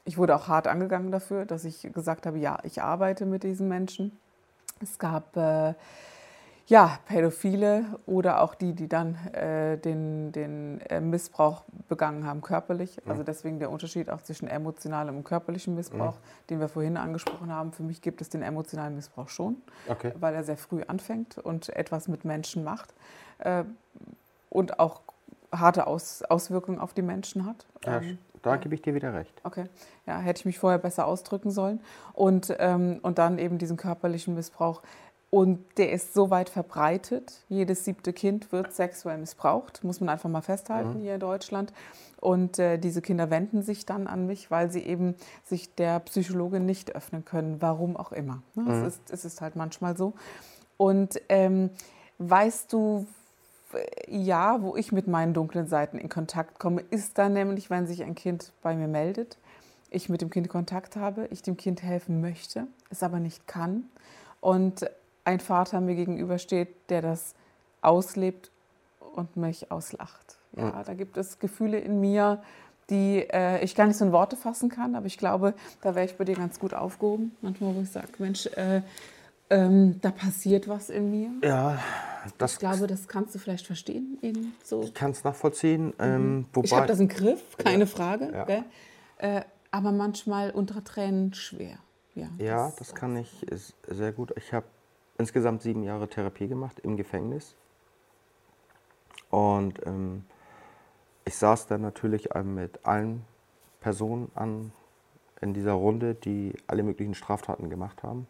ich 0.06 0.17
wurde 0.17 0.36
auch 0.36 0.47
hart 0.47 0.67
angegangen 0.67 1.12
dafür, 1.12 1.45
dass 1.45 1.65
ich 1.65 1.82
gesagt 1.93 2.25
habe, 2.25 2.38
ja, 2.38 2.60
ich 2.63 2.82
arbeite 2.82 3.25
mit 3.25 3.43
diesen 3.43 3.67
Menschen. 3.67 4.17
Es 4.82 4.99
gab 4.99 5.36
äh, 5.36 5.73
ja, 6.67 6.99
Pädophile 7.06 7.86
oder 8.06 8.41
auch 8.41 8.53
die, 8.53 8.73
die 8.73 8.89
dann 8.89 9.15
äh, 9.34 9.77
den, 9.77 10.34
den 10.34 10.82
äh, 10.82 10.99
Missbrauch 10.99 11.63
begangen 11.88 12.27
haben, 12.27 12.41
körperlich. 12.41 12.99
Mhm. 13.03 13.12
Also 13.12 13.23
deswegen 13.23 13.60
der 13.60 13.71
Unterschied 13.71 14.10
auch 14.10 14.21
zwischen 14.21 14.49
emotionalem 14.49 15.15
und 15.17 15.23
körperlichem 15.23 15.75
Missbrauch, 15.75 16.15
mhm. 16.15 16.47
den 16.49 16.60
wir 16.60 16.67
vorhin 16.67 16.97
angesprochen 16.97 17.53
haben. 17.53 17.71
Für 17.71 17.84
mich 17.84 18.01
gibt 18.01 18.19
es 18.19 18.30
den 18.30 18.41
emotionalen 18.41 18.95
Missbrauch 18.95 19.30
schon, 19.30 19.62
okay. 19.88 20.12
weil 20.19 20.36
er 20.36 20.43
sehr 20.43 20.58
früh 20.58 20.84
anfängt 20.86 21.38
und 21.38 21.69
etwas 21.69 22.10
mit 22.10 22.25
Menschen 22.25 22.65
macht 22.65 22.93
äh, 23.39 23.63
und 24.49 24.80
auch 24.80 25.01
harte 25.53 25.88
Aus 25.88 26.23
Auswirkungen 26.23 26.80
auf 26.80 26.93
die 26.93 27.01
Menschen 27.01 27.45
hat. 27.45 27.65
Ja, 27.86 28.01
ähm, 28.01 28.17
da 28.41 28.51
ja. 28.51 28.56
gebe 28.58 28.75
ich 28.75 28.82
dir 28.82 28.93
wieder 28.93 29.13
recht. 29.13 29.34
Okay, 29.43 29.65
ja, 30.06 30.19
hätte 30.19 30.39
ich 30.39 30.45
mich 30.45 30.60
vorher 30.60 30.80
besser 30.80 31.08
ausdrücken 31.08 31.51
sollen. 31.51 31.80
Und, 32.13 32.56
ähm, 32.60 32.99
und 33.01 33.17
dann 33.17 33.39
eben 33.39 33.58
diesen 33.58 33.77
körperlichen 33.77 34.36
Missbrauch, 34.36 34.82
und 35.30 35.60
der 35.78 35.92
ist 35.92 36.13
so 36.13 36.30
weit 36.30 36.50
verbreitet. 36.50 37.44
Jedes 37.50 37.84
siebte 37.84 38.13
Kind 38.13 38.52
wird 38.52 38.74
sexuell 38.74 39.18
missbraucht, 39.18 39.84
muss 39.84 40.00
man 40.00 40.10
einfach 40.10 40.30
mal 40.30 40.42
festhalten 40.42 41.00
mhm. 41.00 41.02
hier 41.02 41.16
in 41.16 41.20
Deutschland. 41.20 41.74
Und 42.20 42.60
äh, 42.60 42.78
diese 42.78 43.02
Kinder 43.02 43.30
wenden 43.30 43.62
sich 43.62 43.86
dann 43.86 44.08
an 44.08 44.26
mich, 44.26 44.50
weil 44.50 44.72
sie 44.72 44.82
eben 44.82 45.16
sich 45.44 45.76
der 45.76 46.00
Psychologin 46.00 46.66
nicht 46.66 46.96
öffnen 46.96 47.26
können, 47.26 47.62
warum 47.62 47.98
auch 47.98 48.12
immer. 48.12 48.42
Ne? 48.56 48.63
Mhm. 48.63 48.72
Es, 48.72 48.88
ist, 48.88 49.12
es 49.12 49.26
ist 49.26 49.42
halt 49.42 49.56
manchmal 49.56 49.98
so. 49.98 50.13
Und 50.78 51.22
ähm, 51.30 51.72
weißt 52.20 52.72
du, 52.72 53.06
ja, 54.08 54.62
wo 54.62 54.76
ich 54.76 54.92
mit 54.92 55.08
meinen 55.08 55.34
dunklen 55.34 55.68
Seiten 55.68 55.98
in 55.98 56.10
Kontakt 56.10 56.58
komme, 56.58 56.82
ist 56.90 57.18
dann 57.18 57.34
nämlich, 57.34 57.70
wenn 57.70 57.86
sich 57.86 58.04
ein 58.04 58.16
Kind 58.16 58.54
bei 58.62 58.76
mir 58.76 58.88
meldet, 58.88 59.38
ich 59.90 60.10
mit 60.10 60.22
dem 60.22 60.30
Kind 60.30 60.48
Kontakt 60.50 60.96
habe, 60.96 61.28
ich 61.32 61.42
dem 61.42 61.58
Kind 61.58 61.84
helfen 61.84 62.22
möchte, 62.22 62.68
es 62.90 63.04
aber 63.04 63.20
nicht 63.20 63.46
kann. 63.46 63.84
Und 64.40 64.90
ein 65.28 65.42
Vater 65.42 65.82
mir 65.82 65.96
gegenübersteht, 65.96 66.70
der 66.90 67.02
das 67.02 67.36
auslebt 67.82 68.50
und 69.13 69.36
mich 69.36 69.72
auslacht. 69.72 70.38
Ja, 70.56 70.70
ja. 70.70 70.84
da 70.84 70.94
gibt 70.94 71.18
es 71.18 71.38
Gefühle 71.38 71.80
in 71.80 72.00
mir, 72.00 72.42
die 72.90 73.28
äh, 73.30 73.62
ich 73.63 73.76
gar 73.76 73.88
nicht 73.88 73.98
so 73.98 74.06
in 74.06 74.13
Worte 74.13 74.38
fassen 74.38 74.70
kann, 74.70 74.96
aber 74.96 75.06
ich 75.06 75.18
glaube, 75.18 75.54
da 75.82 75.96
wäre 75.96 76.06
ich 76.06 76.16
bei 76.16 76.24
dir 76.24 76.36
ganz 76.36 76.60
gut 76.60 76.74
aufgehoben. 76.74 77.36
Manchmal, 77.42 77.76
wo 77.76 77.82
ich 77.82 77.92
sage, 77.92 78.08
Mensch, 78.20 78.46
äh, 78.56 78.82
ähm, 79.50 80.00
da 80.02 80.12
passiert 80.12 80.70
was 80.70 80.90
in 80.90 81.12
mir. 81.12 81.30
Ja, 81.44 81.78
das. 82.38 82.54
Ich 82.54 82.60
glaube, 82.60 82.88
das 82.88 83.10
kannst 83.10 83.36
du 83.36 83.40
vielleicht 83.40 83.68
verstehen. 83.68 84.18
Eben 84.22 84.56
so. 84.63 84.82
Ich 84.82 84.94
kann 84.94 85.12
es 85.12 85.26
nachvollziehen. 85.26 85.88
Mhm. 85.88 85.94
Ähm, 86.00 86.46
ich 86.63 86.74
habe 86.74 86.88
das 86.88 87.02
im 87.02 87.10
Griff, 87.10 87.58
keine 87.58 87.80
ja. 87.80 87.86
Frage. 87.86 88.32
Ja. 88.32 88.63
Äh, 89.18 89.42
aber 89.72 89.92
manchmal 89.92 90.52
unter 90.52 90.84
Tränen 90.86 91.34
schwer. 91.34 91.80
Ja, 92.16 92.30
ja 92.38 92.66
das, 92.68 92.76
das 92.78 92.96
kann 92.96 93.18
ich 93.18 93.46
sehr 93.88 94.13
gut. 94.13 94.34
Ich 94.38 94.54
habe 94.54 94.66
insgesamt 95.17 95.62
sieben 95.62 95.84
Jahre 95.84 96.08
Therapie 96.08 96.47
gemacht 96.47 96.80
im 96.80 96.97
Gefängnis. 96.97 97.56
Und 99.30 99.86
ähm, 99.86 100.25
ich 101.25 101.36
saß 101.36 101.67
dann 101.67 101.82
natürlich 101.82 102.30
mit 102.43 102.86
allen 102.86 103.25
Personen 103.82 104.32
an 104.36 104.71
in 105.41 105.53
dieser 105.53 105.73
Runde, 105.73 106.15
die 106.15 106.53
alle 106.67 106.84
möglichen 106.84 107.13
Straftaten 107.13 107.69
gemacht 107.69 108.03
haben. 108.03 108.27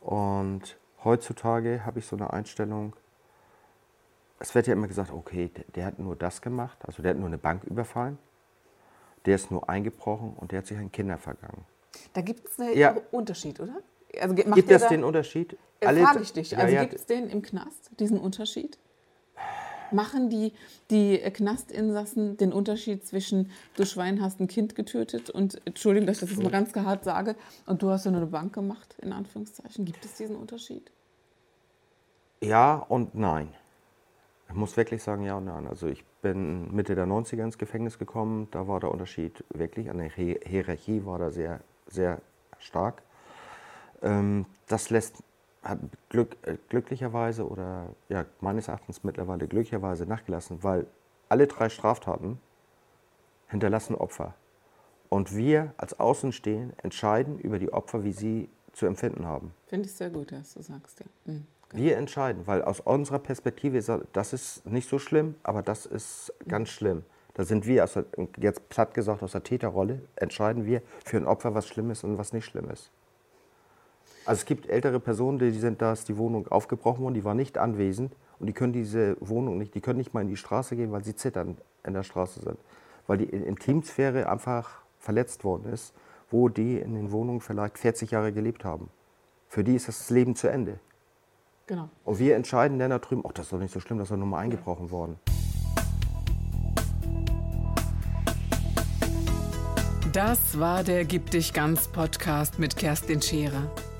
Und 0.00 0.78
heutzutage 1.04 1.84
habe 1.84 1.98
ich 1.98 2.06
so 2.06 2.16
eine 2.16 2.32
Einstellung, 2.32 2.94
es 4.38 4.54
wird 4.54 4.66
ja 4.66 4.74
immer 4.74 4.86
gesagt, 4.86 5.12
okay, 5.12 5.48
der, 5.48 5.64
der, 5.74 5.86
hat 5.86 5.98
nur 5.98 6.14
das 6.14 6.42
gemacht, 6.42 6.78
also 6.82 7.02
der 7.02 7.10
hat 7.10 7.18
nur 7.18 7.26
eine 7.26 7.38
Bank 7.38 7.64
überfallen, 7.64 8.18
der 9.26 9.34
ist 9.34 9.50
nur 9.50 9.68
eingebrochen 9.68 10.34
und 10.36 10.52
der 10.52 10.60
hat 10.60 10.66
sich 10.66 10.78
an 10.78 10.92
Kinder 10.92 11.18
vergangen. 11.18 11.64
Da 12.12 12.20
gibt 12.20 12.46
es 12.46 12.60
einen 12.60 12.76
ja. 12.76 12.96
Unterschied, 13.10 13.58
oder? 13.58 13.80
Also 14.20 14.34
gibt 14.34 14.70
es 14.70 14.86
den 14.88 15.04
Unterschied? 15.04 15.56
Äh, 15.80 15.86
Alle, 15.86 16.02
frage 16.02 16.22
ich 16.22 16.32
dich. 16.32 16.56
Also 16.56 16.74
ja, 16.74 16.82
gibt 16.82 16.94
es 16.94 17.06
den 17.06 17.28
im 17.28 17.42
Knast, 17.42 17.90
diesen 17.98 18.18
Unterschied? 18.18 18.78
Machen 19.90 20.28
die, 20.28 20.52
die 20.90 21.18
Knastinsassen 21.18 22.36
den 22.36 22.52
Unterschied 22.52 23.06
zwischen, 23.06 23.50
du 23.74 23.86
Schwein 23.86 24.20
hast 24.20 24.38
ein 24.38 24.46
Kind 24.46 24.74
getötet 24.74 25.30
und, 25.30 25.60
Entschuldigung, 25.64 26.06
dass 26.06 26.16
ich 26.16 26.20
das 26.20 26.30
jetzt 26.30 26.42
mal 26.42 26.50
ganz 26.50 26.74
hart 26.74 27.04
sage, 27.04 27.36
und 27.64 27.82
du 27.82 27.88
hast 27.90 28.04
ja 28.04 28.10
nur 28.10 28.20
eine 28.20 28.30
Bank 28.30 28.52
gemacht, 28.52 28.96
in 29.00 29.12
Anführungszeichen. 29.12 29.86
Gibt 29.86 30.04
es 30.04 30.14
diesen 30.14 30.36
Unterschied? 30.36 30.90
Ja 32.40 32.74
und 32.88 33.14
nein. 33.14 33.54
Ich 34.48 34.54
muss 34.54 34.76
wirklich 34.76 35.02
sagen, 35.02 35.24
ja 35.24 35.38
und 35.38 35.46
nein. 35.46 35.66
Also 35.66 35.86
ich 35.86 36.04
bin 36.20 36.74
Mitte 36.74 36.94
der 36.94 37.06
90er 37.06 37.44
ins 37.44 37.56
Gefängnis 37.56 37.98
gekommen, 37.98 38.48
da 38.50 38.68
war 38.68 38.80
der 38.80 38.90
Unterschied 38.90 39.42
wirklich, 39.54 39.88
an 39.88 39.98
der 39.98 40.10
Hierarchie 40.10 41.04
war 41.06 41.18
da 41.18 41.30
sehr, 41.30 41.60
sehr 41.86 42.20
stark. 42.58 43.02
Ähm, 44.02 44.46
das 44.66 44.90
lässt 44.90 45.22
hat 45.62 45.78
Glück, 46.08 46.36
äh, 46.42 46.56
glücklicherweise 46.68 47.46
oder 47.46 47.88
ja, 48.08 48.24
meines 48.40 48.68
Erachtens 48.68 49.04
mittlerweile 49.04 49.48
glücklicherweise 49.48 50.06
nachgelassen, 50.06 50.62
weil 50.62 50.86
alle 51.28 51.46
drei 51.46 51.68
Straftaten 51.68 52.38
hinterlassen 53.48 53.94
Opfer. 53.94 54.34
Und 55.08 55.34
wir 55.34 55.72
als 55.76 55.98
Außenstehende 55.98 56.74
entscheiden 56.82 57.38
über 57.38 57.58
die 57.58 57.72
Opfer, 57.72 58.04
wie 58.04 58.12
sie 58.12 58.48
zu 58.72 58.86
empfinden 58.86 59.26
haben. 59.26 59.52
Finde 59.66 59.86
ich 59.86 59.94
sehr 59.94 60.10
gut, 60.10 60.32
dass 60.32 60.54
du 60.54 60.62
sagst, 60.62 61.00
ja. 61.00 61.06
Mhm. 61.24 61.46
Wir 61.70 61.98
entscheiden, 61.98 62.46
weil 62.46 62.62
aus 62.62 62.80
unserer 62.80 63.18
Perspektive, 63.18 63.82
das 64.14 64.32
ist 64.32 64.64
nicht 64.64 64.88
so 64.88 64.98
schlimm, 64.98 65.34
aber 65.42 65.60
das 65.60 65.84
ist 65.84 66.32
ganz 66.46 66.70
schlimm. 66.70 67.04
Da 67.34 67.44
sind 67.44 67.66
wir, 67.66 67.82
also 67.82 68.04
jetzt 68.38 68.70
platt 68.70 68.94
gesagt 68.94 69.22
aus 69.22 69.32
der 69.32 69.42
Täterrolle, 69.42 70.00
entscheiden 70.16 70.64
wir 70.64 70.80
für 71.04 71.18
ein 71.18 71.26
Opfer, 71.26 71.54
was 71.54 71.68
schlimm 71.68 71.90
ist 71.90 72.04
und 72.04 72.16
was 72.16 72.32
nicht 72.32 72.46
schlimm 72.46 72.70
ist. 72.70 72.90
Also 74.28 74.40
es 74.40 74.44
gibt 74.44 74.68
ältere 74.68 75.00
Personen, 75.00 75.38
die 75.38 75.50
sind 75.52 75.80
da, 75.80 75.94
ist 75.94 76.06
die 76.06 76.18
Wohnung 76.18 76.48
aufgebrochen 76.48 77.02
worden, 77.02 77.14
die 77.14 77.24
waren 77.24 77.38
nicht 77.38 77.56
anwesend 77.56 78.14
und 78.38 78.46
die 78.46 78.52
können 78.52 78.74
diese 78.74 79.16
Wohnung 79.20 79.56
nicht, 79.56 79.74
die 79.74 79.80
können 79.80 79.96
nicht 79.96 80.12
mal 80.12 80.20
in 80.20 80.28
die 80.28 80.36
Straße 80.36 80.76
gehen, 80.76 80.92
weil 80.92 81.02
sie 81.02 81.16
zittern 81.16 81.56
in 81.82 81.94
der 81.94 82.02
Straße 82.02 82.40
sind. 82.40 82.58
Weil 83.06 83.16
die 83.16 83.24
Intimsphäre 83.24 84.28
einfach 84.28 84.82
verletzt 84.98 85.44
worden 85.44 85.72
ist, 85.72 85.94
wo 86.30 86.50
die 86.50 86.76
in 86.78 86.92
den 86.92 87.10
Wohnungen 87.10 87.40
vielleicht 87.40 87.78
40 87.78 88.10
Jahre 88.10 88.30
gelebt 88.34 88.66
haben. 88.66 88.90
Für 89.48 89.64
die 89.64 89.76
ist 89.76 89.88
das 89.88 90.10
Leben 90.10 90.36
zu 90.36 90.48
Ende. 90.48 90.78
Genau. 91.66 91.88
Und 92.04 92.18
wir 92.18 92.36
entscheiden 92.36 92.78
dann 92.78 92.90
da 92.90 92.98
drüben, 92.98 93.22
ach, 93.26 93.32
das 93.32 93.46
ist 93.46 93.52
doch 93.54 93.58
nicht 93.58 93.72
so 93.72 93.80
schlimm, 93.80 93.96
das 93.96 94.08
ist 94.08 94.10
doch 94.10 94.18
nur 94.18 94.26
mal 94.26 94.40
eingebrochen 94.40 94.90
worden. 94.90 95.16
Das 100.12 100.60
war 100.60 100.84
der 100.84 101.06
Gib 101.06 101.30
dich 101.30 101.54
ganz 101.54 101.88
Podcast 101.88 102.58
mit 102.58 102.76
Kerstin 102.76 103.22
Scherer. 103.22 103.70